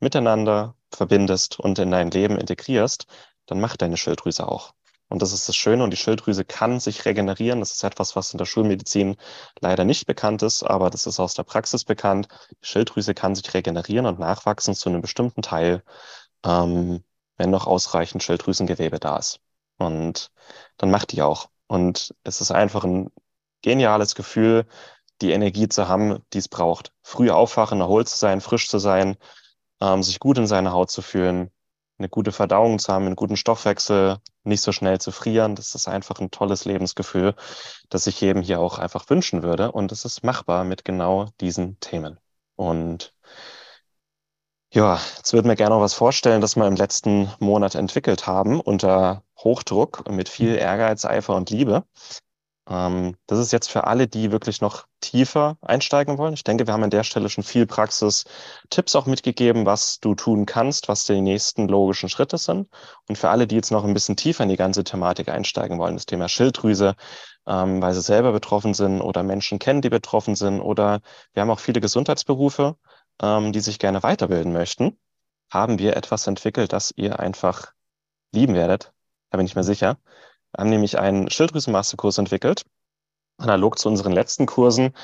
miteinander 0.00 0.74
verbindest 0.90 1.58
und 1.60 1.78
in 1.78 1.90
dein 1.90 2.10
Leben 2.10 2.38
integrierst, 2.38 3.06
dann 3.46 3.60
macht 3.60 3.82
deine 3.82 3.96
Schilddrüse 3.96 4.48
auch. 4.48 4.72
Und 5.08 5.22
das 5.22 5.32
ist 5.32 5.48
das 5.48 5.56
Schöne. 5.56 5.84
Und 5.84 5.90
die 5.90 5.96
Schilddrüse 5.96 6.44
kann 6.44 6.80
sich 6.80 7.04
regenerieren. 7.04 7.60
Das 7.60 7.72
ist 7.72 7.84
etwas, 7.84 8.16
was 8.16 8.32
in 8.32 8.38
der 8.38 8.46
Schulmedizin 8.46 9.16
leider 9.60 9.84
nicht 9.84 10.06
bekannt 10.06 10.42
ist, 10.42 10.62
aber 10.62 10.90
das 10.90 11.06
ist 11.06 11.20
aus 11.20 11.34
der 11.34 11.44
Praxis 11.44 11.84
bekannt. 11.84 12.28
Die 12.50 12.66
Schilddrüse 12.66 13.14
kann 13.14 13.34
sich 13.34 13.52
regenerieren 13.54 14.06
und 14.06 14.18
nachwachsen 14.18 14.74
zu 14.74 14.88
einem 14.88 15.02
bestimmten 15.02 15.42
Teil, 15.42 15.82
ähm, 16.44 17.04
wenn 17.36 17.50
noch 17.50 17.66
ausreichend 17.66 18.22
Schilddrüsengewebe 18.22 18.98
da 18.98 19.18
ist. 19.18 19.40
Und 19.78 20.30
dann 20.76 20.90
macht 20.90 21.12
die 21.12 21.22
auch. 21.22 21.48
Und 21.66 22.14
es 22.24 22.40
ist 22.40 22.50
einfach 22.50 22.84
ein 22.84 23.10
geniales 23.62 24.14
Gefühl, 24.14 24.66
die 25.22 25.32
Energie 25.32 25.68
zu 25.68 25.88
haben, 25.88 26.20
die 26.32 26.38
es 26.38 26.48
braucht. 26.48 26.92
Früh 27.02 27.30
aufwachen, 27.30 27.80
erholt 27.80 28.08
zu 28.08 28.18
sein, 28.18 28.40
frisch 28.40 28.68
zu 28.68 28.78
sein, 28.78 29.16
ähm, 29.80 30.02
sich 30.02 30.20
gut 30.20 30.38
in 30.38 30.46
seiner 30.46 30.72
Haut 30.72 30.90
zu 30.90 31.02
fühlen, 31.02 31.50
eine 31.98 32.08
gute 32.08 32.32
Verdauung 32.32 32.78
zu 32.78 32.92
haben, 32.92 33.06
einen 33.06 33.16
guten 33.16 33.36
Stoffwechsel, 33.36 34.18
nicht 34.42 34.62
so 34.62 34.72
schnell 34.72 35.00
zu 35.00 35.12
frieren. 35.12 35.54
Das 35.54 35.74
ist 35.74 35.88
einfach 35.88 36.20
ein 36.20 36.30
tolles 36.30 36.64
Lebensgefühl, 36.64 37.34
das 37.88 38.06
ich 38.06 38.20
jedem 38.20 38.42
hier 38.42 38.60
auch 38.60 38.78
einfach 38.78 39.08
wünschen 39.08 39.42
würde. 39.42 39.72
Und 39.72 39.92
es 39.92 40.04
ist 40.04 40.24
machbar 40.24 40.64
mit 40.64 40.84
genau 40.84 41.28
diesen 41.40 41.78
Themen. 41.80 42.18
Und 42.56 43.14
ja, 44.74 44.98
jetzt 45.16 45.32
würden 45.32 45.48
wir 45.48 45.54
gerne 45.54 45.74
noch 45.76 45.80
was 45.80 45.94
vorstellen, 45.94 46.40
das 46.40 46.56
wir 46.56 46.66
im 46.66 46.74
letzten 46.74 47.30
Monat 47.38 47.76
entwickelt 47.76 48.26
haben 48.26 48.60
unter 48.60 49.22
Hochdruck 49.38 50.02
und 50.06 50.16
mit 50.16 50.28
viel 50.28 50.56
Ehrgeiz, 50.56 51.04
Eifer 51.04 51.36
und 51.36 51.48
Liebe. 51.50 51.84
Ähm, 52.68 53.14
das 53.28 53.38
ist 53.38 53.52
jetzt 53.52 53.70
für 53.70 53.84
alle, 53.86 54.08
die 54.08 54.32
wirklich 54.32 54.60
noch 54.60 54.86
tiefer 55.00 55.58
einsteigen 55.62 56.18
wollen. 56.18 56.34
Ich 56.34 56.42
denke, 56.42 56.66
wir 56.66 56.74
haben 56.74 56.82
an 56.82 56.90
der 56.90 57.04
Stelle 57.04 57.28
schon 57.28 57.44
viel 57.44 57.66
Praxis, 57.66 58.24
Tipps 58.70 58.96
auch 58.96 59.06
mitgegeben, 59.06 59.64
was 59.64 60.00
du 60.00 60.16
tun 60.16 60.44
kannst, 60.44 60.88
was 60.88 61.04
die 61.04 61.20
nächsten 61.20 61.68
logischen 61.68 62.08
Schritte 62.08 62.38
sind. 62.38 62.68
Und 63.08 63.16
für 63.16 63.28
alle, 63.28 63.46
die 63.46 63.54
jetzt 63.56 63.70
noch 63.70 63.84
ein 63.84 63.94
bisschen 63.94 64.16
tiefer 64.16 64.42
in 64.42 64.48
die 64.48 64.56
ganze 64.56 64.82
Thematik 64.82 65.28
einsteigen 65.28 65.78
wollen, 65.78 65.94
das 65.94 66.06
Thema 66.06 66.28
Schilddrüse, 66.28 66.96
ähm, 67.46 67.80
weil 67.80 67.94
sie 67.94 68.02
selber 68.02 68.32
betroffen 68.32 68.74
sind 68.74 69.00
oder 69.02 69.22
Menschen 69.22 69.60
kennen, 69.60 69.82
die 69.82 69.90
betroffen 69.90 70.34
sind 70.34 70.60
oder 70.60 71.00
wir 71.32 71.42
haben 71.42 71.50
auch 71.50 71.60
viele 71.60 71.80
Gesundheitsberufe, 71.80 72.76
ähm, 73.22 73.52
die 73.52 73.60
sich 73.60 73.78
gerne 73.78 74.02
weiterbilden 74.02 74.52
möchten, 74.52 74.98
haben 75.50 75.78
wir 75.78 75.96
etwas 75.96 76.26
entwickelt, 76.26 76.72
das 76.72 76.92
ihr 76.96 77.20
einfach 77.20 77.72
lieben 78.32 78.54
werdet. 78.54 78.92
Da 79.30 79.38
bin 79.38 79.46
ich 79.46 79.56
mir 79.56 79.64
sicher. 79.64 79.98
Wir 80.52 80.60
haben 80.60 80.70
nämlich 80.70 80.98
einen 80.98 81.30
Schilddrüsenmasterkurs 81.30 82.18
entwickelt. 82.18 82.64
Analog 83.38 83.78
zu 83.78 83.88
unseren 83.88 84.12
letzten 84.12 84.46
Kursen 84.46 84.94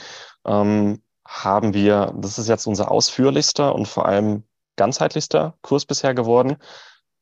ähm, 0.44 1.02
haben 1.26 1.74
wir, 1.74 2.12
das 2.16 2.38
ist 2.38 2.48
jetzt 2.48 2.66
unser 2.66 2.90
ausführlichster 2.90 3.74
und 3.74 3.86
vor 3.86 4.06
allem 4.06 4.44
ganzheitlichster 4.76 5.56
Kurs 5.62 5.84
bisher 5.84 6.14
geworden, 6.14 6.56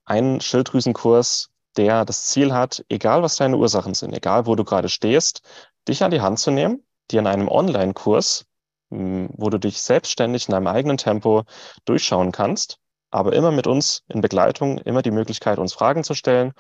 einen 0.05 0.41
Schilddrüsenkurs, 0.41 1.51
der 1.77 2.05
das 2.05 2.27
Ziel 2.27 2.53
hat, 2.53 2.85
egal 2.89 3.23
was 3.23 3.37
deine 3.37 3.57
Ursachen 3.57 3.95
sind, 3.95 4.13
egal 4.13 4.47
wo 4.47 4.55
du 4.55 4.65
gerade 4.65 4.89
stehst, 4.89 5.43
dich 5.87 6.03
an 6.03 6.11
die 6.11 6.21
Hand 6.21 6.39
zu 6.39 6.51
nehmen, 6.51 6.83
dir 7.11 7.21
in 7.21 7.27
einem 7.27 7.49
Online-Kurs 7.49 8.47
wo 8.91 9.51
du 9.51 9.59
dich 9.59 9.83
selbstständig 9.83 10.49
in 10.49 10.53
deinem 10.53 10.67
eigenen 10.67 10.97
Tempo 10.97 11.45
durchschauen 11.85 12.33
kannst, 12.33 12.79
aber 13.11 13.33
immer 13.33 13.51
mit 13.51 13.67
uns 13.67 14.05
in 14.09 14.21
Begleitung, 14.21 14.79
immer 14.79 15.03
die 15.03 15.11
Möglichkeit, 15.11 15.59
uns 15.59 15.73
Fragen 15.73 16.05
zu 16.05 16.15
stellen. 16.15 16.53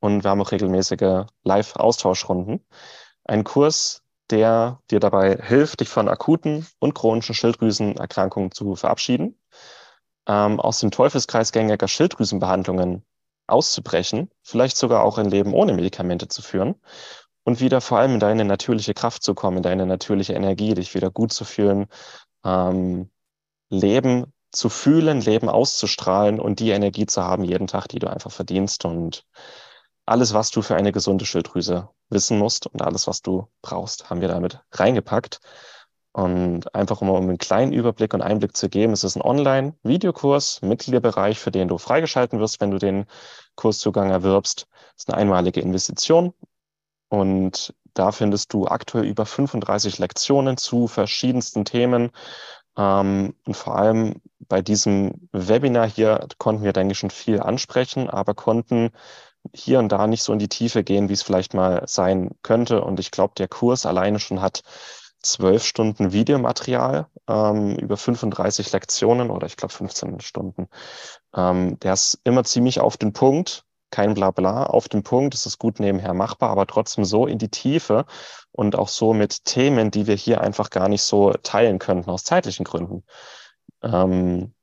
Und 0.00 0.22
wir 0.22 0.30
haben 0.30 0.40
auch 0.40 0.52
regelmäßige 0.52 1.26
Live-Austauschrunden. 1.44 2.64
Ein 3.24 3.44
Kurs, 3.44 4.02
der 4.30 4.80
dir 4.90 5.00
dabei 5.00 5.36
hilft, 5.36 5.80
dich 5.80 5.88
von 5.88 6.08
akuten 6.08 6.66
und 6.78 6.94
chronischen 6.94 7.34
Schilddrüsenerkrankungen 7.34 8.52
zu 8.52 8.76
verabschieden, 8.76 9.40
ähm, 10.28 10.60
aus 10.60 10.80
dem 10.80 10.90
Teufelskreis 10.90 11.52
gängiger 11.52 11.88
Schilddrüsenbehandlungen 11.88 13.04
auszubrechen, 13.46 14.30
vielleicht 14.42 14.76
sogar 14.76 15.02
auch 15.02 15.18
ein 15.18 15.30
Leben 15.30 15.54
ohne 15.54 15.72
Medikamente 15.72 16.28
zu 16.28 16.42
führen 16.42 16.76
und 17.48 17.60
wieder 17.60 17.80
vor 17.80 17.98
allem 17.98 18.12
in 18.12 18.20
deine 18.20 18.44
natürliche 18.44 18.92
Kraft 18.92 19.22
zu 19.22 19.34
kommen, 19.34 19.56
in 19.56 19.62
deine 19.62 19.86
natürliche 19.86 20.34
Energie, 20.34 20.74
dich 20.74 20.94
wieder 20.94 21.10
gut 21.10 21.32
zu 21.32 21.46
fühlen, 21.46 21.86
ähm, 22.44 23.08
Leben 23.70 24.34
zu 24.52 24.68
fühlen, 24.68 25.22
Leben 25.22 25.48
auszustrahlen 25.48 26.40
und 26.40 26.60
die 26.60 26.72
Energie 26.72 27.06
zu 27.06 27.22
haben 27.22 27.44
jeden 27.44 27.66
Tag, 27.66 27.88
die 27.88 28.00
du 28.00 28.06
einfach 28.06 28.30
verdienst 28.30 28.84
und 28.84 29.24
alles, 30.04 30.34
was 30.34 30.50
du 30.50 30.60
für 30.60 30.76
eine 30.76 30.92
gesunde 30.92 31.24
Schilddrüse 31.24 31.88
wissen 32.10 32.38
musst 32.38 32.66
und 32.66 32.82
alles, 32.82 33.06
was 33.06 33.22
du 33.22 33.48
brauchst, 33.62 34.10
haben 34.10 34.20
wir 34.20 34.28
damit 34.28 34.60
reingepackt. 34.72 35.40
Und 36.12 36.74
einfach 36.74 37.00
um, 37.00 37.10
einen 37.10 37.38
kleinen 37.38 37.72
Überblick 37.72 38.12
und 38.12 38.20
Einblick 38.20 38.56
zu 38.56 38.68
geben, 38.68 38.92
es 38.92 39.04
ist 39.04 39.16
ein 39.16 39.22
Online-Videokurs, 39.22 40.60
Mitgliederbereich, 40.60 41.38
für 41.38 41.50
den 41.50 41.68
du 41.68 41.78
freigeschalten 41.78 42.40
wirst, 42.40 42.60
wenn 42.60 42.72
du 42.72 42.78
den 42.78 43.06
Kurszugang 43.54 44.10
erwirbst. 44.10 44.66
Es 44.96 45.04
ist 45.04 45.08
eine 45.08 45.18
einmalige 45.18 45.60
Investition 45.60 46.34
und 47.08 47.74
da 47.94 48.12
findest 48.12 48.52
du 48.52 48.66
aktuell 48.66 49.04
über 49.04 49.26
35 49.26 49.98
Lektionen 49.98 50.56
zu 50.56 50.86
verschiedensten 50.86 51.64
Themen. 51.64 52.10
Ähm, 52.76 53.34
und 53.44 53.56
vor 53.56 53.76
allem 53.76 54.22
bei 54.40 54.62
diesem 54.62 55.28
Webinar 55.32 55.88
hier 55.88 56.26
konnten 56.38 56.62
wir, 56.62 56.72
denke 56.72 56.92
ich, 56.92 56.98
schon 56.98 57.10
viel 57.10 57.40
ansprechen, 57.40 58.08
aber 58.08 58.34
konnten 58.34 58.90
hier 59.54 59.78
und 59.78 59.90
da 59.90 60.06
nicht 60.06 60.22
so 60.22 60.32
in 60.32 60.38
die 60.38 60.48
Tiefe 60.48 60.84
gehen, 60.84 61.08
wie 61.08 61.14
es 61.14 61.22
vielleicht 61.22 61.54
mal 61.54 61.82
sein 61.86 62.30
könnte. 62.42 62.82
Und 62.82 63.00
ich 63.00 63.10
glaube, 63.10 63.34
der 63.36 63.48
Kurs 63.48 63.86
alleine 63.86 64.20
schon 64.20 64.40
hat 64.40 64.62
zwölf 65.20 65.64
Stunden 65.64 66.12
Videomaterial 66.12 67.06
ähm, 67.28 67.76
über 67.76 67.96
35 67.96 68.72
Lektionen 68.72 69.30
oder 69.30 69.46
ich 69.46 69.56
glaube 69.56 69.74
15 69.74 70.20
Stunden. 70.20 70.68
Ähm, 71.34 71.78
der 71.80 71.94
ist 71.94 72.20
immer 72.24 72.44
ziemlich 72.44 72.80
auf 72.80 72.96
den 72.96 73.12
Punkt, 73.12 73.64
kein 73.90 74.14
Blabla, 74.14 74.64
auf 74.66 74.88
den 74.88 75.02
Punkt. 75.02 75.34
Es 75.34 75.46
ist 75.46 75.58
gut 75.58 75.80
nebenher 75.80 76.14
machbar, 76.14 76.50
aber 76.50 76.66
trotzdem 76.66 77.04
so 77.04 77.26
in 77.26 77.38
die 77.38 77.48
Tiefe 77.50 78.06
und 78.52 78.76
auch 78.76 78.88
so 78.88 79.14
mit 79.14 79.44
Themen, 79.44 79.90
die 79.90 80.06
wir 80.06 80.14
hier 80.16 80.40
einfach 80.40 80.70
gar 80.70 80.88
nicht 80.88 81.02
so 81.02 81.32
teilen 81.42 81.78
könnten 81.78 82.10
aus 82.10 82.24
zeitlichen 82.24 82.64
Gründen. 82.64 83.04
Ähm, 83.82 84.54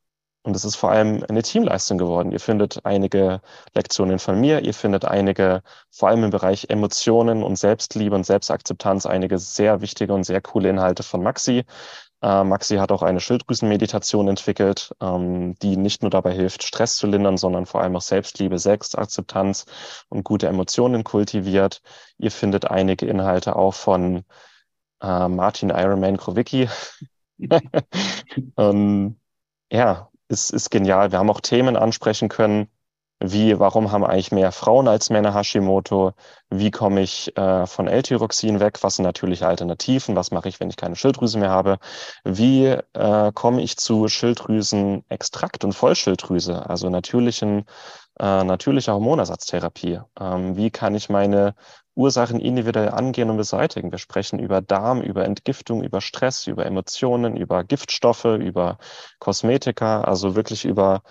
und 0.45 0.55
es 0.55 0.63
ist 0.63 0.75
vor 0.75 0.91
allem 0.91 1.25
eine 1.27 1.41
Teamleistung 1.41 1.97
geworden. 1.97 2.31
Ihr 2.31 2.39
findet 2.39 2.85
einige 2.85 3.41
Lektionen 3.73 4.19
von 4.19 4.39
mir, 4.39 4.61
ihr 4.63 4.75
findet 4.75 5.03
einige, 5.03 5.63
vor 5.89 6.09
allem 6.09 6.23
im 6.25 6.29
Bereich 6.29 6.67
Emotionen 6.69 7.41
und 7.41 7.55
Selbstliebe 7.57 8.15
und 8.15 8.27
Selbstakzeptanz, 8.27 9.07
einige 9.07 9.39
sehr 9.39 9.81
wichtige 9.81 10.13
und 10.13 10.23
sehr 10.23 10.41
coole 10.41 10.69
Inhalte 10.69 11.01
von 11.01 11.23
Maxi. 11.23 11.65
Äh, 12.25 12.43
Maxi 12.43 12.77
hat 12.77 12.91
auch 12.91 13.03
eine 13.03 13.19
Schilddrüsenmeditation 13.19 14.27
entwickelt, 14.27 14.95
ähm, 14.99 15.53
die 15.59 15.77
nicht 15.77 16.01
nur 16.01 16.09
dabei 16.09 16.33
hilft, 16.33 16.63
Stress 16.63 16.95
zu 16.95 17.05
lindern, 17.05 17.37
sondern 17.37 17.67
vor 17.67 17.83
allem 17.83 17.95
auch 17.95 18.01
Selbstliebe, 18.01 18.57
Selbstakzeptanz 18.57 19.65
und 20.09 20.23
gute 20.23 20.47
Emotionen 20.47 21.03
kultiviert. 21.03 21.83
Ihr 22.17 22.31
findet 22.31 22.65
einige 22.65 23.05
Inhalte 23.05 23.55
auch 23.55 23.75
von 23.75 24.23
äh, 25.03 25.27
Martin 25.27 25.69
Ironman 25.69 26.17
Krowicki. 26.17 26.67
ähm, 28.57 29.19
ja, 29.71 30.09
ist, 30.27 30.49
ist 30.49 30.71
genial. 30.71 31.11
Wir 31.11 31.19
haben 31.19 31.29
auch 31.29 31.41
Themen 31.41 31.75
ansprechen 31.75 32.29
können, 32.29 32.69
wie, 33.31 33.59
warum 33.59 33.91
haben 33.91 34.03
eigentlich 34.03 34.31
mehr 34.31 34.51
Frauen 34.51 34.87
als 34.87 35.09
Männer 35.09 35.33
Hashimoto? 35.33 36.13
Wie 36.49 36.71
komme 36.71 37.01
ich 37.01 37.35
äh, 37.37 37.65
von 37.65 37.87
L-Tyroxin 37.87 38.59
weg? 38.59 38.79
Was 38.81 38.95
sind 38.95 39.03
natürliche 39.05 39.47
Alternativen? 39.47 40.15
Was 40.15 40.31
mache 40.31 40.49
ich, 40.49 40.59
wenn 40.59 40.69
ich 40.69 40.77
keine 40.77 40.95
Schilddrüse 40.95 41.37
mehr 41.39 41.49
habe? 41.49 41.77
Wie 42.23 42.65
äh, 42.65 43.31
komme 43.33 43.61
ich 43.61 43.77
zu 43.77 44.07
Schilddrüsenextrakt 44.07 45.63
und 45.63 45.73
Vollschilddrüse, 45.73 46.69
also 46.69 46.89
natürlichen, 46.89 47.65
äh, 48.19 48.43
natürlicher 48.43 48.93
Hormonersatztherapie? 48.93 49.99
Ähm, 50.19 50.55
wie 50.55 50.71
kann 50.71 50.95
ich 50.95 51.09
meine 51.09 51.55
Ursachen 51.95 52.39
individuell 52.39 52.89
angehen 52.89 53.29
und 53.29 53.37
beseitigen? 53.37 53.91
Wir 53.91 53.99
sprechen 53.99 54.39
über 54.39 54.61
Darm, 54.61 55.01
über 55.01 55.25
Entgiftung, 55.25 55.83
über 55.83 56.01
Stress, 56.01 56.47
über 56.47 56.65
Emotionen, 56.65 57.37
über 57.37 57.63
Giftstoffe, 57.63 58.25
über 58.25 58.77
Kosmetika, 59.19 60.01
also 60.01 60.35
wirklich 60.35 60.65
über 60.65 61.01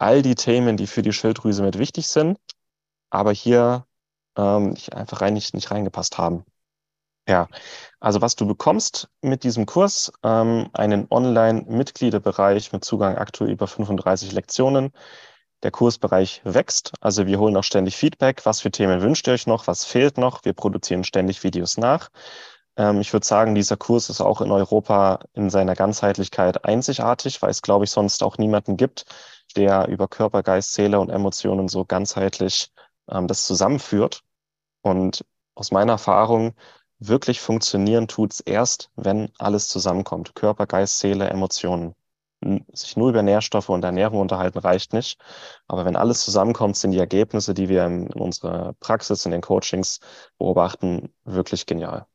all 0.00 0.22
die 0.22 0.34
Themen, 0.34 0.76
die 0.76 0.86
für 0.86 1.02
die 1.02 1.12
Schilddrüse 1.12 1.62
mit 1.62 1.78
wichtig 1.78 2.08
sind, 2.08 2.38
aber 3.10 3.32
hier 3.32 3.86
ähm, 4.36 4.76
einfach 4.92 5.20
rein 5.20 5.34
nicht, 5.34 5.54
nicht 5.54 5.70
reingepasst 5.70 6.18
haben. 6.18 6.44
Ja, 7.28 7.48
also 8.00 8.20
was 8.22 8.34
du 8.34 8.46
bekommst 8.46 9.08
mit 9.20 9.44
diesem 9.44 9.66
Kurs, 9.66 10.12
ähm, 10.24 10.70
einen 10.72 11.06
Online-Mitgliederbereich 11.10 12.72
mit 12.72 12.84
Zugang 12.84 13.16
aktuell 13.16 13.50
über 13.50 13.66
35 13.66 14.32
Lektionen. 14.32 14.92
Der 15.62 15.70
Kursbereich 15.70 16.40
wächst, 16.44 16.94
also 17.02 17.26
wir 17.26 17.38
holen 17.38 17.56
auch 17.56 17.64
ständig 17.64 17.96
Feedback. 17.96 18.46
Was 18.46 18.62
für 18.62 18.70
Themen 18.70 19.02
wünscht 19.02 19.28
ihr 19.28 19.34
euch 19.34 19.46
noch? 19.46 19.66
Was 19.66 19.84
fehlt 19.84 20.16
noch? 20.16 20.44
Wir 20.44 20.54
produzieren 20.54 21.04
ständig 21.04 21.44
Videos 21.44 21.76
nach. 21.76 22.08
Ähm, 22.76 23.00
ich 23.00 23.12
würde 23.12 23.26
sagen, 23.26 23.54
dieser 23.54 23.76
Kurs 23.76 24.08
ist 24.10 24.20
auch 24.22 24.40
in 24.40 24.50
Europa 24.50 25.20
in 25.34 25.50
seiner 25.50 25.74
Ganzheitlichkeit 25.74 26.64
einzigartig, 26.64 27.42
weil 27.42 27.50
es, 27.50 27.62
glaube 27.62 27.84
ich, 27.84 27.90
sonst 27.90 28.22
auch 28.22 28.38
niemanden 28.38 28.76
gibt, 28.78 29.04
der 29.56 29.88
über 29.88 30.08
Körper, 30.08 30.42
Geist, 30.42 30.74
Seele 30.74 31.00
und 31.00 31.10
Emotionen 31.10 31.68
so 31.68 31.84
ganzheitlich 31.84 32.72
ähm, 33.10 33.26
das 33.26 33.46
zusammenführt. 33.46 34.22
Und 34.82 35.24
aus 35.54 35.70
meiner 35.72 35.92
Erfahrung, 35.92 36.54
wirklich 36.98 37.40
funktionieren 37.40 38.08
tut's 38.08 38.40
erst, 38.40 38.90
wenn 38.96 39.30
alles 39.38 39.68
zusammenkommt. 39.68 40.34
Körper, 40.34 40.66
Geist, 40.66 40.98
Seele, 40.98 41.28
Emotionen. 41.28 41.94
Sich 42.72 42.96
nur 42.96 43.10
über 43.10 43.22
Nährstoffe 43.22 43.68
und 43.68 43.84
Ernährung 43.84 44.20
unterhalten 44.20 44.58
reicht 44.58 44.94
nicht. 44.94 45.20
Aber 45.68 45.84
wenn 45.84 45.96
alles 45.96 46.24
zusammenkommt, 46.24 46.76
sind 46.76 46.92
die 46.92 46.98
Ergebnisse, 46.98 47.52
die 47.52 47.68
wir 47.68 47.84
in 47.84 48.10
unserer 48.12 48.72
Praxis, 48.80 49.26
in 49.26 49.32
den 49.32 49.42
Coachings 49.42 50.00
beobachten, 50.38 51.12
wirklich 51.24 51.66
genial. 51.66 52.06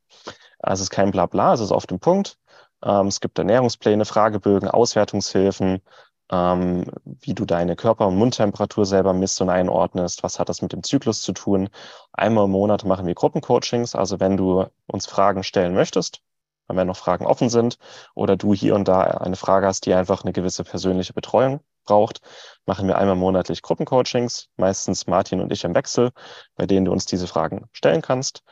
Also 0.58 0.80
es 0.80 0.86
ist 0.86 0.90
kein 0.90 1.12
Blabla, 1.12 1.54
es 1.54 1.60
ist 1.60 1.70
auf 1.70 1.86
dem 1.86 2.00
Punkt. 2.00 2.38
Ähm, 2.82 3.06
es 3.06 3.20
gibt 3.20 3.38
Ernährungspläne, 3.38 4.04
Fragebögen, 4.04 4.68
Auswertungshilfen, 4.68 5.80
ähm, 6.30 6.84
wie 7.04 7.34
du 7.34 7.44
deine 7.44 7.76
Körper- 7.76 8.06
und 8.08 8.16
Mundtemperatur 8.16 8.84
selber 8.86 9.12
misst 9.12 9.40
und 9.40 9.50
einordnest. 9.50 10.22
Was 10.22 10.38
hat 10.38 10.48
das 10.48 10.62
mit 10.62 10.72
dem 10.72 10.82
Zyklus 10.82 11.22
zu 11.22 11.32
tun? 11.32 11.68
Einmal 12.12 12.44
im 12.44 12.50
Monat 12.50 12.84
machen 12.84 13.06
wir 13.06 13.14
Gruppencoachings. 13.14 13.94
Also 13.94 14.20
wenn 14.20 14.36
du 14.36 14.66
uns 14.86 15.06
Fragen 15.06 15.42
stellen 15.42 15.74
möchtest, 15.74 16.20
wenn 16.68 16.86
noch 16.86 16.96
Fragen 16.96 17.26
offen 17.26 17.48
sind 17.48 17.78
oder 18.14 18.36
du 18.36 18.54
hier 18.54 18.74
und 18.74 18.88
da 18.88 19.02
eine 19.02 19.36
Frage 19.36 19.66
hast, 19.66 19.86
die 19.86 19.94
einfach 19.94 20.24
eine 20.24 20.32
gewisse 20.32 20.64
persönliche 20.64 21.12
Betreuung 21.12 21.60
braucht, 21.84 22.20
machen 22.66 22.88
wir 22.88 22.98
einmal 22.98 23.14
monatlich 23.14 23.62
Gruppencoachings, 23.62 24.48
meistens 24.56 25.06
Martin 25.06 25.40
und 25.40 25.52
ich 25.52 25.62
im 25.64 25.74
Wechsel, 25.74 26.10
bei 26.56 26.66
denen 26.66 26.86
du 26.86 26.92
uns 26.92 27.06
diese 27.06 27.28
Fragen 27.28 27.68
stellen 27.72 28.02
kannst. 28.02 28.42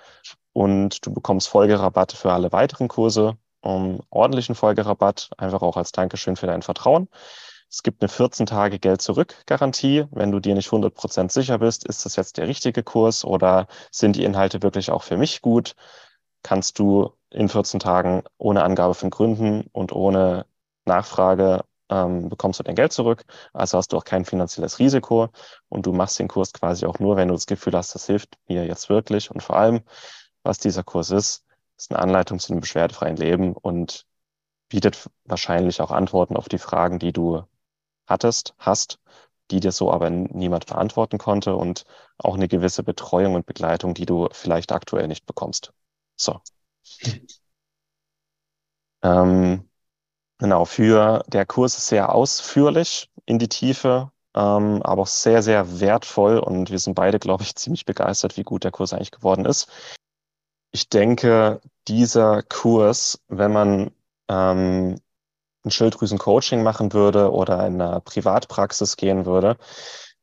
Und 0.53 1.05
du 1.05 1.13
bekommst 1.13 1.49
Folgerabatte 1.49 2.17
für 2.17 2.33
alle 2.33 2.53
weiteren 2.53 2.87
Kurse, 2.87 3.37
um 3.61 4.01
ordentlichen 4.11 4.55
Folgerabatt, 4.55 5.31
einfach 5.37 5.63
auch 5.63 5.77
als 5.77 5.91
Dankeschön 5.91 6.37
für 6.37 6.47
dein 6.47 6.63
Vertrauen. 6.63 7.09
Es 7.75 7.83
gibt 7.83 8.03
eine 8.03 8.09
14 8.09 8.47
Tage 8.47 8.79
Geld-Zurück-Garantie. 8.79 10.07
Wenn 10.13 10.31
du 10.31 10.39
dir 10.39 10.55
nicht 10.55 10.71
100% 10.71 11.33
sicher 11.33 11.59
bist, 11.59 11.85
ist 11.85 12.05
das 12.05 12.15
jetzt 12.15 12.37
der 12.37 12.47
richtige 12.47 12.85
Kurs 12.85 13.25
oder 13.25 13.67
sind 13.91 14.15
die 14.15 14.23
Inhalte 14.23 14.63
wirklich 14.63 14.93
auch 14.93 15.03
für 15.03 15.17
mich 15.17 15.43
gut, 15.43 15.75
kannst 16.45 16.79
du 16.79 17.11
in 17.31 17.49
14 17.49 17.81
Tagen 17.81 18.23
ohne 18.39 18.63
Angabe 18.63 18.95
von 18.95 19.11
Gründen 19.11 19.67
und 19.73 19.91
ohne 19.91 20.47
Nachfrage 20.85 21.65
ähm, 21.89 22.29
bekommst 22.29 22.61
du 22.61 22.63
dein 22.63 22.77
Geld 22.77 22.93
zurück. 22.93 23.25
Also 23.53 23.77
hast 23.77 23.93
du 23.93 23.97
auch 23.97 24.05
kein 24.05 24.25
finanzielles 24.25 24.79
Risiko 24.79 25.31
und 25.69 25.85
du 25.85 25.93
machst 25.93 26.21
den 26.21 26.29
Kurs 26.29 26.53
quasi 26.53 26.87
auch 26.87 27.01
nur, 27.01 27.17
wenn 27.17 27.27
du 27.27 27.35
das 27.35 27.47
Gefühl 27.47 27.75
hast, 27.75 27.93
das 27.93 28.07
hilft 28.07 28.39
mir 28.47 28.65
jetzt 28.67 28.89
wirklich. 28.89 29.33
Und 29.33 29.43
vor 29.43 29.57
allem, 29.57 29.81
was 30.45 30.59
dieser 30.59 30.85
Kurs 30.85 31.11
ist, 31.11 31.45
ist 31.77 31.91
eine 31.91 31.99
Anleitung 31.99 32.39
zu 32.39 32.53
einem 32.53 32.61
beschwerdefreien 32.61 33.17
Leben 33.17 33.53
und 33.53 34.07
bietet 34.69 35.11
wahrscheinlich 35.25 35.81
auch 35.81 35.91
Antworten 35.91 36.37
auf 36.37 36.49
die 36.49 36.59
Fragen, 36.59 37.01
die 37.01 37.13
du 37.13 37.43
hattest, 38.07 38.55
hast, 38.59 38.99
die 39.51 39.61
dir 39.61 39.73
so 39.73 39.93
aber 39.93 40.11
niemand 40.11 40.67
beantworten 40.67 41.19
konnte 41.19 41.57
und 41.57 41.85
auch 42.19 42.35
eine 42.35 42.49
gewisse 42.49 42.83
Betreuung 42.83 43.35
und 43.35 43.47
Begleitung, 43.47 43.95
die 43.95 44.07
du 44.07 44.29
vielleicht 44.33 44.73
aktuell 44.73 45.09
nicht 45.09 45.27
bekommst. 45.27 45.73
So. 46.17 46.41
Ähm, 49.03 49.69
genau, 50.39 50.65
für 50.65 51.25
der 51.29 51.47
Kurs 51.47 51.79
ist 51.79 51.89
sehr 51.89 52.15
ausführlich 52.15 53.11
in 53.27 53.39
die 53.39 53.49
Tiefe, 53.49 54.13
ähm, 54.35 54.83
aber 54.83 55.03
auch 55.03 55.07
sehr, 55.07 55.43
sehr 55.43 55.81
wertvoll 55.81 56.39
und 56.39 56.71
wir 56.71 56.79
sind 56.79 56.95
beide, 56.95 57.19
glaube 57.19 57.45
ich, 57.45 57.55
ziemlich 57.57 57.85
begeistert, 57.87 58.37
wie 58.37 58.45
gut 58.45 58.65
der 58.65 58.73
Kurs 58.73 58.93
eigentlich 58.93 59.13
geworden 59.13 59.45
ist. 59.47 59.71
Ich 60.73 60.89
denke, 60.89 61.61
dieser 61.89 62.43
Kurs, 62.43 63.21
wenn 63.29 63.53
man 63.53 63.91
ähm, 64.29 65.01
ein 65.65 65.71
Schilddrüsen-Coaching 65.71 66.63
machen 66.63 66.93
würde 66.93 67.33
oder 67.33 67.67
in 67.67 67.81
einer 67.81 68.01
Privatpraxis 68.01 68.97
gehen 68.97 69.27
würde, 69.27 69.57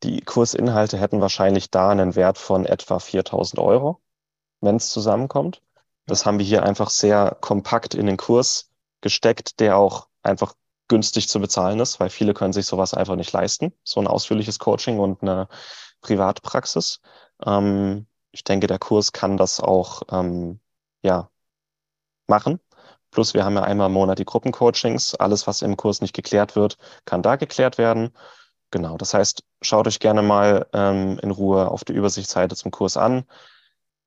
die 0.04 0.21
Kursinhalte 0.21 0.97
hätten 0.97 1.21
wahrscheinlich 1.21 1.69
da 1.69 1.89
einen 1.89 2.15
Wert 2.15 2.38
von 2.38 2.65
etwa 2.65 2.99
4000 2.99 3.60
Euro, 3.60 4.01
wenn 4.62 4.77
es 4.77 4.89
zusammenkommt. 4.89 5.62
Das 6.08 6.25
haben 6.25 6.39
wir 6.39 6.45
hier 6.45 6.63
einfach 6.63 6.89
sehr 6.89 7.38
kompakt 7.41 7.93
in 7.93 8.08
den 8.08 8.17
Kurs 8.17 8.69
gesteckt, 9.01 9.60
der 9.60 9.77
auch 9.77 10.08
einfach 10.23 10.54
günstig 10.88 11.30
zu 11.30 11.39
bezahlen 11.39 11.80
ist, 11.80 11.99
weil 11.99 12.10
viele 12.10 12.34
können 12.34 12.54
sich 12.54 12.65
sowas 12.65 12.93
einfach 12.93 13.15
nicht 13.15 13.32
leisten, 13.32 13.73
so 13.84 13.99
ein 13.99 14.08
ausführliches 14.08 14.60
Coaching 14.60 14.99
und 14.99 15.21
eine 15.21 15.47
Privatpraxis. 16.01 16.99
Ähm, 17.45 18.08
ich 18.32 18.43
denke, 18.43 18.67
der 18.67 18.80
Kurs 18.80 19.13
kann 19.13 19.38
das 19.38 19.60
auch 19.60 20.01
ähm, 20.12 20.60
ja 21.04 21.30
machen 22.27 22.60
Plus 23.12 23.34
wir 23.34 23.43
haben 23.45 23.56
ja 23.56 23.63
einmal 23.63 23.88
im 23.88 23.93
Monat 23.93 24.19
die 24.19 24.26
Gruppencoachings. 24.26 25.15
Alles, 25.15 25.45
was 25.47 25.62
im 25.62 25.78
Kurs 25.78 26.02
nicht 26.02 26.15
geklärt 26.15 26.56
wird, 26.56 26.78
kann 27.06 27.21
da 27.21 27.36
geklärt 27.36 27.78
werden. 27.78 28.12
Genau, 28.71 28.97
das 28.97 29.13
heißt, 29.13 29.43
schaut 29.62 29.88
euch 29.88 30.00
gerne 30.00 30.21
mal 30.21 30.65
ähm, 30.74 31.19
in 31.21 31.32
Ruhe 31.32 31.69
auf 31.69 31.84
der 31.84 31.95
Übersichtsseite 31.95 32.56
zum 32.56 32.71
Kurs 32.71 32.95
an 32.95 33.26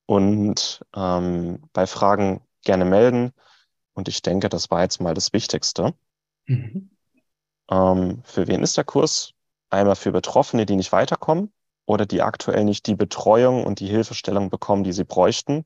und 0.06 0.84
ähm, 0.96 1.62
bei 1.72 1.86
Fragen 1.86 2.40
gerne 2.62 2.86
melden. 2.86 3.32
Und 3.92 4.08
ich 4.08 4.22
denke, 4.22 4.48
das 4.48 4.70
war 4.70 4.82
jetzt 4.82 5.00
mal 5.00 5.14
das 5.14 5.32
Wichtigste. 5.34 5.94
Mhm. 6.46 6.90
Ähm, 7.70 8.22
für 8.24 8.46
wen 8.48 8.62
ist 8.62 8.76
der 8.76 8.84
Kurs? 8.84 9.32
Einmal 9.70 9.96
für 9.96 10.12
Betroffene, 10.12 10.66
die 10.66 10.76
nicht 10.76 10.92
weiterkommen 10.92 11.52
oder 11.86 12.06
die 12.06 12.22
aktuell 12.22 12.64
nicht 12.64 12.86
die 12.86 12.96
Betreuung 12.96 13.64
und 13.64 13.80
die 13.80 13.88
Hilfestellung 13.88 14.50
bekommen, 14.50 14.84
die 14.84 14.92
sie 14.92 15.04
bräuchten. 15.04 15.64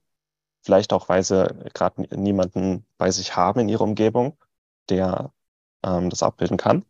Vielleicht 0.69 0.93
auch, 0.93 1.09
weil 1.09 1.23
sie 1.23 1.49
gerade 1.73 2.03
niemanden 2.15 2.85
bei 2.99 3.11
sich 3.11 3.35
haben 3.35 3.61
in 3.61 3.71
ihrer 3.71 3.85
Umgebung, 3.85 4.37
der 4.91 5.33
ähm, 5.83 6.11
das 6.11 6.23
abbilden 6.23 6.59
kann. 6.59 6.85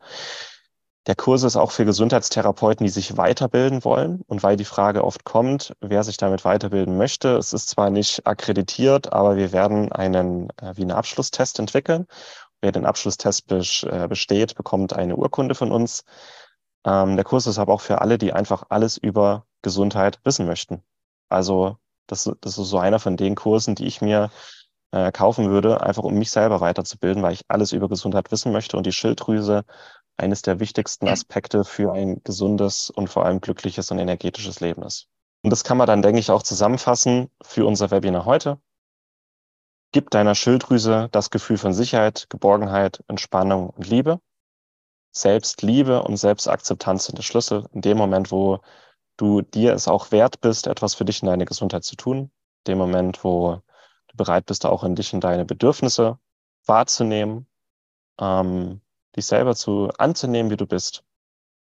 Der 1.06 1.14
Kurs 1.14 1.44
ist 1.44 1.54
auch 1.54 1.70
für 1.70 1.84
Gesundheitstherapeuten, 1.84 2.84
die 2.84 2.90
sich 2.90 3.16
weiterbilden 3.16 3.84
wollen. 3.84 4.22
Und 4.26 4.42
weil 4.42 4.56
die 4.56 4.64
Frage 4.64 5.04
oft 5.04 5.22
kommt, 5.22 5.76
wer 5.80 6.02
sich 6.02 6.16
damit 6.16 6.44
weiterbilden 6.44 6.96
möchte, 6.96 7.36
es 7.36 7.52
ist 7.52 7.68
zwar 7.68 7.90
nicht 7.90 8.26
akkreditiert, 8.26 9.12
aber 9.12 9.36
wir 9.36 9.52
werden 9.52 9.92
einen 9.92 10.50
äh, 10.60 10.72
wie 10.74 10.82
einen 10.82 10.90
Abschlusstest 10.90 11.60
entwickeln. 11.60 12.08
Wer 12.60 12.72
den 12.72 12.84
Abschlusstest 12.84 13.48
äh, 13.84 14.08
besteht, 14.08 14.56
bekommt 14.56 14.92
eine 14.92 15.14
Urkunde 15.14 15.54
von 15.54 15.70
uns. 15.70 16.02
Ähm, 16.84 17.14
der 17.14 17.24
Kurs 17.24 17.46
ist 17.46 17.60
aber 17.60 17.74
auch 17.74 17.80
für 17.80 18.00
alle, 18.00 18.18
die 18.18 18.32
einfach 18.32 18.64
alles 18.70 18.96
über 18.96 19.46
Gesundheit 19.62 20.18
wissen 20.24 20.46
möchten. 20.46 20.82
Also 21.28 21.78
das, 22.08 22.30
das 22.40 22.58
ist 22.58 22.68
so 22.68 22.78
einer 22.78 22.98
von 22.98 23.16
den 23.16 23.34
Kursen, 23.36 23.74
die 23.74 23.86
ich 23.86 24.00
mir 24.00 24.30
äh, 24.90 25.12
kaufen 25.12 25.50
würde, 25.50 25.82
einfach 25.82 26.02
um 26.02 26.14
mich 26.14 26.30
selber 26.30 26.60
weiterzubilden, 26.60 27.22
weil 27.22 27.34
ich 27.34 27.42
alles 27.48 27.72
über 27.72 27.88
Gesundheit 27.88 28.30
wissen 28.32 28.52
möchte 28.52 28.76
und 28.76 28.86
die 28.86 28.92
Schilddrüse 28.92 29.64
eines 30.16 30.42
der 30.42 30.60
wichtigsten 30.60 31.08
Aspekte 31.08 31.64
für 31.64 31.92
ein 31.92 32.22
gesundes 32.24 32.90
und 32.90 33.08
vor 33.08 33.24
allem 33.24 33.40
glückliches 33.40 33.90
und 33.90 33.98
energetisches 33.98 34.60
Leben 34.60 34.82
ist. 34.82 35.06
Und 35.42 35.50
das 35.50 35.62
kann 35.62 35.76
man 35.76 35.86
dann, 35.86 36.02
denke 36.02 36.18
ich, 36.18 36.30
auch 36.30 36.42
zusammenfassen 36.42 37.30
für 37.42 37.64
unser 37.64 37.90
Webinar 37.90 38.24
heute. 38.24 38.58
Gib 39.92 40.10
deiner 40.10 40.34
Schilddrüse 40.34 41.08
das 41.12 41.30
Gefühl 41.30 41.56
von 41.56 41.72
Sicherheit, 41.72 42.26
Geborgenheit, 42.28 43.02
Entspannung 43.06 43.70
und 43.70 43.86
Liebe. 43.86 44.20
Selbstliebe 45.12 46.02
und 46.02 46.16
Selbstakzeptanz 46.16 47.06
sind 47.06 47.18
der 47.18 47.22
Schlüssel. 47.22 47.66
In 47.72 47.80
dem 47.80 47.96
Moment, 47.96 48.30
wo 48.30 48.60
du 49.18 49.42
dir 49.42 49.74
es 49.74 49.88
auch 49.88 50.10
wert 50.10 50.40
bist, 50.40 50.66
etwas 50.66 50.94
für 50.94 51.04
dich 51.04 51.22
in 51.22 51.26
deine 51.26 51.44
Gesundheit 51.44 51.84
zu 51.84 51.96
tun. 51.96 52.30
Dem 52.66 52.78
Moment, 52.78 53.22
wo 53.24 53.60
du 54.08 54.16
bereit 54.16 54.46
bist, 54.46 54.64
auch 54.64 54.84
in 54.84 54.94
dich 54.94 55.12
und 55.12 55.22
deine 55.22 55.44
Bedürfnisse 55.44 56.18
wahrzunehmen, 56.64 57.46
ähm, 58.18 58.80
dich 59.16 59.26
selber 59.26 59.54
zu 59.54 59.90
anzunehmen, 59.98 60.50
wie 60.50 60.56
du 60.56 60.66
bist. 60.66 61.04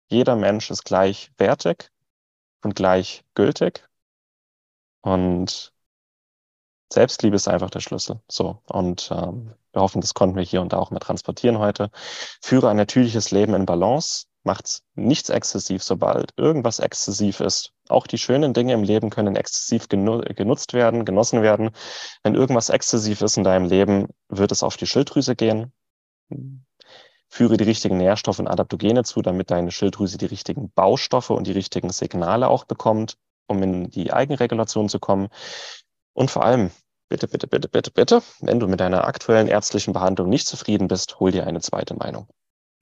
Jeder 0.09 0.37
Mensch 0.37 0.71
ist 0.71 0.85
gleichwertig 0.85 1.91
und 2.63 2.77
gleichgültig. 2.77 3.83
Und 5.01 5.73
Selbstliebe 6.93 7.37
ist 7.37 7.49
einfach 7.49 7.71
der 7.71 7.81
Schlüssel. 7.81 8.21
So. 8.29 8.63
Und 8.67 9.11
ähm, 9.11 9.55
wir 9.73 9.83
hoffen, 9.83 10.01
das 10.01 10.15
konnten 10.15 10.37
wir 10.37 10.43
hier 10.43 10.63
und 10.63 10.73
da 10.73 10.79
auch 10.79 10.91
mal 10.91 11.01
transportieren 11.01 11.59
heute. 11.59 11.91
Führe 12.43 12.69
ein 12.69 12.77
natürliches 12.77 13.31
Leben 13.31 13.55
in 13.55 13.67
Balance. 13.67 14.27
Macht 14.47 14.83
nichts 14.95 15.29
exzessiv, 15.29 15.83
sobald 15.83 16.33
irgendwas 16.37 16.79
exzessiv 16.79 17.41
ist. 17.41 17.73
Auch 17.89 18.07
die 18.07 18.17
schönen 18.17 18.55
Dinge 18.55 18.75
im 18.75 18.85
Leben 18.85 19.11
können 19.11 19.35
exzessiv 19.35 19.89
genu 19.89 20.21
genutzt 20.21 20.73
werden, 20.73 21.05
genossen 21.05 21.43
werden. 21.43 21.71
Wenn 22.23 22.37
irgendwas 22.37 22.69
exzessiv 22.69 23.23
ist 23.23 23.37
in 23.37 23.43
deinem 23.43 23.67
Leben, 23.67 24.07
wird 24.29 24.53
es 24.53 24.63
auf 24.63 24.77
die 24.77 24.87
Schilddrüse 24.87 25.35
gehen. 25.35 25.73
Führe 27.29 27.57
die 27.57 27.65
richtigen 27.65 27.97
Nährstoffe 27.97 28.39
und 28.39 28.47
Adaptogene 28.47 29.03
zu, 29.03 29.21
damit 29.21 29.51
deine 29.51 29.73
Schilddrüse 29.73 30.17
die 30.17 30.27
richtigen 30.27 30.71
Baustoffe 30.71 31.31
und 31.31 31.49
die 31.49 31.53
richtigen 31.53 31.91
Signale 31.91 32.49
auch 32.49 32.67
bekommt, 32.67 33.17
um 33.49 33.61
in 33.65 33.91
die 33.91 34.13
Eigenregulation 34.13 34.89
zu 34.89 35.01
kommen. 35.01 35.27
Und 36.13 36.31
vor 36.31 36.45
allem, 36.45 36.71
bitte, 37.09 37.27
bitte, 37.27 37.49
bitte, 37.49 37.69
bitte, 37.69 37.91
bitte, 37.91 38.23
wenn 38.39 38.61
du 38.61 38.69
mit 38.69 38.79
deiner 38.79 39.09
aktuellen 39.09 39.49
ärztlichen 39.49 39.93
Behandlung 39.93 40.29
nicht 40.29 40.47
zufrieden 40.47 40.87
bist, 40.87 41.19
hol 41.19 41.33
dir 41.33 41.49
eine 41.49 41.61
zweite 41.61 41.95
Meinung. 41.95 42.29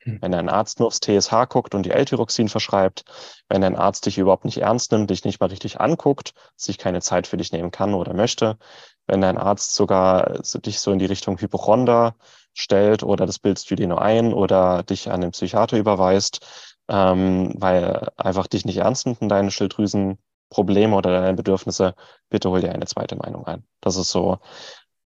Hm. 0.05 0.19
Wenn 0.21 0.33
dein 0.33 0.49
Arzt 0.49 0.79
nur 0.79 0.89
aufs 0.89 1.01
TSH 1.01 1.49
guckt 1.49 1.75
und 1.75 1.85
die 1.85 1.91
L-Tyroxin 1.91 2.49
verschreibt, 2.49 3.05
wenn 3.49 3.63
dein 3.63 3.77
Arzt 3.77 4.07
dich 4.07 4.19
überhaupt 4.19 4.45
nicht 4.45 4.59
ernst 4.59 4.93
nimmt, 4.93 5.11
dich 5.11 5.25
nicht 5.25 5.41
mal 5.41 5.49
richtig 5.49 5.81
anguckt, 5.81 6.33
sich 6.57 6.79
keine 6.79 7.01
Zeit 7.01 7.27
für 7.27 7.37
dich 7.37 7.53
nehmen 7.53 7.71
kann 7.71 7.95
oder 7.95 8.15
möchte, 8.15 8.59
wenn 9.07 9.21
dein 9.21 9.39
Arzt 9.39 9.75
sogar 9.75 10.41
dich 10.43 10.81
so 10.81 10.93
in 10.93 10.99
die 10.99 11.07
Richtung 11.07 11.39
Hypochonder 11.39 12.15
stellt 12.53 13.03
oder 13.03 13.27
das 13.27 13.39
bildest 13.39 13.71
du 13.71 13.97
ein 13.97 14.33
oder 14.33 14.83
dich 14.83 15.11
an 15.11 15.21
den 15.21 15.33
Psychiater 15.33 15.77
überweist, 15.77 16.47
ähm, 16.89 17.55
weil 17.57 18.09
einfach 18.17 18.47
dich 18.47 18.65
nicht 18.65 18.79
ernst 18.79 19.07
nimmt 19.07 19.23
und 19.23 19.29
deine 19.29 19.51
Schilddrüsenprobleme 19.51 20.95
oder 20.95 21.21
deine 21.21 21.35
Bedürfnisse, 21.35 21.95
bitte 22.29 22.51
hol 22.51 22.61
dir 22.61 22.73
eine 22.73 22.87
zweite 22.87 23.17
Meinung 23.17 23.47
ein. 23.47 23.65
Das 23.81 23.97
ist 23.97 24.11
so 24.11 24.39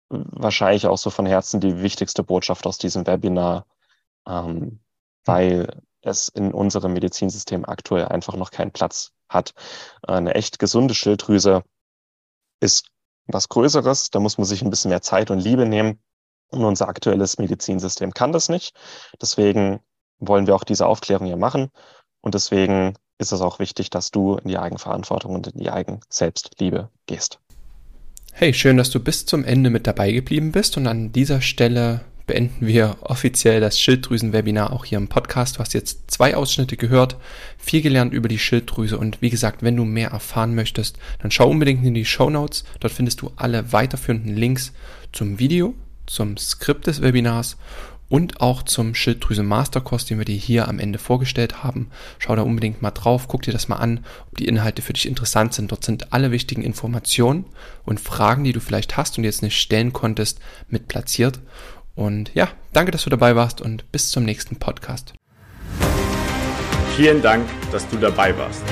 wahrscheinlich 0.09 0.87
auch 0.87 0.97
so 0.97 1.09
von 1.09 1.25
Herzen 1.25 1.59
die 1.59 1.81
wichtigste 1.81 2.23
Botschaft 2.23 2.67
aus 2.67 2.77
diesem 2.77 3.07
Webinar, 3.07 3.65
ähm, 4.27 4.79
weil 5.25 5.81
es 6.01 6.29
in 6.29 6.53
unserem 6.53 6.93
Medizinsystem 6.93 7.65
aktuell 7.65 8.05
einfach 8.05 8.35
noch 8.35 8.51
keinen 8.51 8.71
Platz 8.71 9.11
hat. 9.27 9.53
Eine 10.03 10.35
echt 10.35 10.59
gesunde 10.59 10.93
Schilddrüse 10.93 11.63
ist 12.59 12.89
was 13.27 13.49
Größeres, 13.49 14.11
da 14.11 14.19
muss 14.19 14.37
man 14.37 14.45
sich 14.45 14.61
ein 14.61 14.69
bisschen 14.69 14.89
mehr 14.89 15.01
Zeit 15.01 15.31
und 15.31 15.39
Liebe 15.39 15.65
nehmen. 15.65 15.99
Und 16.51 16.63
unser 16.63 16.87
aktuelles 16.87 17.39
Medizinsystem 17.39 18.13
kann 18.13 18.31
das 18.31 18.49
nicht. 18.49 18.75
Deswegen 19.19 19.79
wollen 20.19 20.45
wir 20.45 20.55
auch 20.55 20.63
diese 20.63 20.85
Aufklärung 20.85 21.25
hier 21.25 21.37
machen. 21.37 21.71
Und 22.21 22.35
deswegen 22.35 22.93
ist 23.17 23.31
es 23.31 23.41
auch 23.41 23.59
wichtig, 23.59 23.89
dass 23.89 24.11
du 24.11 24.35
in 24.35 24.47
die 24.47 24.57
Eigenverantwortung 24.57 25.33
und 25.33 25.47
in 25.47 25.59
die 25.59 25.71
Eigenselbstliebe 25.71 26.89
gehst. 27.07 27.39
Hey, 28.31 28.53
schön, 28.53 28.77
dass 28.77 28.91
du 28.91 28.99
bis 28.99 29.25
zum 29.25 29.43
Ende 29.43 29.69
mit 29.69 29.87
dabei 29.87 30.11
geblieben 30.11 30.51
bist. 30.51 30.77
Und 30.77 30.87
an 30.87 31.11
dieser 31.11 31.41
Stelle 31.41 32.01
beenden 32.27 32.65
wir 32.65 32.97
offiziell 33.01 33.59
das 33.59 33.79
Schilddrüsen-Webinar 33.79 34.73
auch 34.73 34.85
hier 34.85 34.97
im 34.97 35.07
Podcast. 35.07 35.55
Du 35.55 35.59
hast 35.59 35.73
jetzt 35.73 36.09
zwei 36.09 36.35
Ausschnitte 36.35 36.77
gehört, 36.77 37.17
viel 37.57 37.81
gelernt 37.81 38.13
über 38.13 38.27
die 38.27 38.39
Schilddrüse 38.39 38.97
und 38.97 39.21
wie 39.21 39.29
gesagt, 39.29 39.63
wenn 39.63 39.75
du 39.75 39.85
mehr 39.85 40.09
erfahren 40.09 40.55
möchtest, 40.55 40.97
dann 41.21 41.31
schau 41.31 41.49
unbedingt 41.49 41.85
in 41.85 41.93
die 41.93 42.05
Show 42.05 42.29
Notes. 42.29 42.63
Dort 42.79 42.93
findest 42.93 43.21
du 43.21 43.31
alle 43.35 43.71
weiterführenden 43.71 44.35
Links 44.35 44.73
zum 45.11 45.39
Video, 45.39 45.73
zum 46.07 46.37
Skript 46.37 46.87
des 46.87 47.01
Webinars 47.01 47.57
und 48.07 48.39
auch 48.39 48.63
zum 48.63 48.93
Schilddrüse 48.93 49.43
Masterkurs, 49.43 50.05
den 50.05 50.19
wir 50.19 50.25
dir 50.25 50.35
hier 50.35 50.67
am 50.67 50.79
Ende 50.79 50.99
vorgestellt 50.99 51.63
haben. 51.63 51.89
Schau 52.19 52.35
da 52.35 52.43
unbedingt 52.43 52.81
mal 52.81 52.91
drauf, 52.91 53.27
guck 53.27 53.41
dir 53.41 53.51
das 53.51 53.67
mal 53.67 53.77
an, 53.77 54.05
ob 54.29 54.37
die 54.37 54.47
Inhalte 54.47 54.81
für 54.81 54.93
dich 54.93 55.07
interessant 55.07 55.53
sind. 55.53 55.71
Dort 55.71 55.83
sind 55.83 56.13
alle 56.13 56.31
wichtigen 56.31 56.61
Informationen 56.61 57.45
und 57.83 57.99
Fragen, 57.99 58.43
die 58.43 58.53
du 58.53 58.59
vielleicht 58.59 58.95
hast 58.97 59.17
und 59.17 59.23
jetzt 59.23 59.41
nicht 59.41 59.59
stellen 59.59 59.91
konntest, 59.91 60.39
mit 60.69 60.87
platziert. 60.87 61.39
Und 61.95 62.33
ja, 62.33 62.47
danke, 62.73 62.91
dass 62.91 63.03
du 63.03 63.09
dabei 63.09 63.35
warst 63.35 63.59
und 63.61 63.91
bis 63.91 64.11
zum 64.11 64.23
nächsten 64.23 64.57
Podcast. 64.57 65.13
Vielen 66.95 67.21
Dank, 67.21 67.45
dass 67.71 67.87
du 67.89 67.97
dabei 67.97 68.35
warst. 68.37 68.63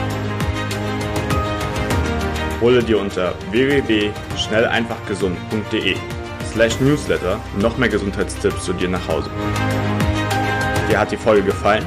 Hole 2.62 2.81
dir 2.83 2.99
unter 2.99 3.33
www.schnelleinfachgesund.de 3.51 5.97
slash 6.53 6.79
newsletter 6.79 7.39
noch 7.59 7.77
mehr 7.77 7.89
Gesundheitstipps 7.89 8.63
zu 8.63 8.71
dir 8.73 8.88
nach 8.88 9.05
Hause. 9.07 9.29
Dir 10.89 10.99
hat 10.99 11.12
die 11.12 11.17
Folge 11.17 11.43
gefallen? 11.43 11.86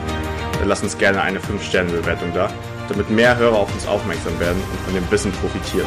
Dann 0.58 0.68
lass 0.68 0.82
uns 0.82 0.98
gerne 0.98 1.22
eine 1.22 1.38
5-Sterne-Bewertung 1.38 2.34
da, 2.34 2.50
damit 2.88 3.08
mehr 3.10 3.36
Hörer 3.36 3.56
auf 3.56 3.72
uns 3.72 3.86
aufmerksam 3.86 4.38
werden 4.40 4.60
und 4.70 4.80
von 4.80 4.94
dem 4.94 5.08
Wissen 5.10 5.30
profitieren. 5.32 5.86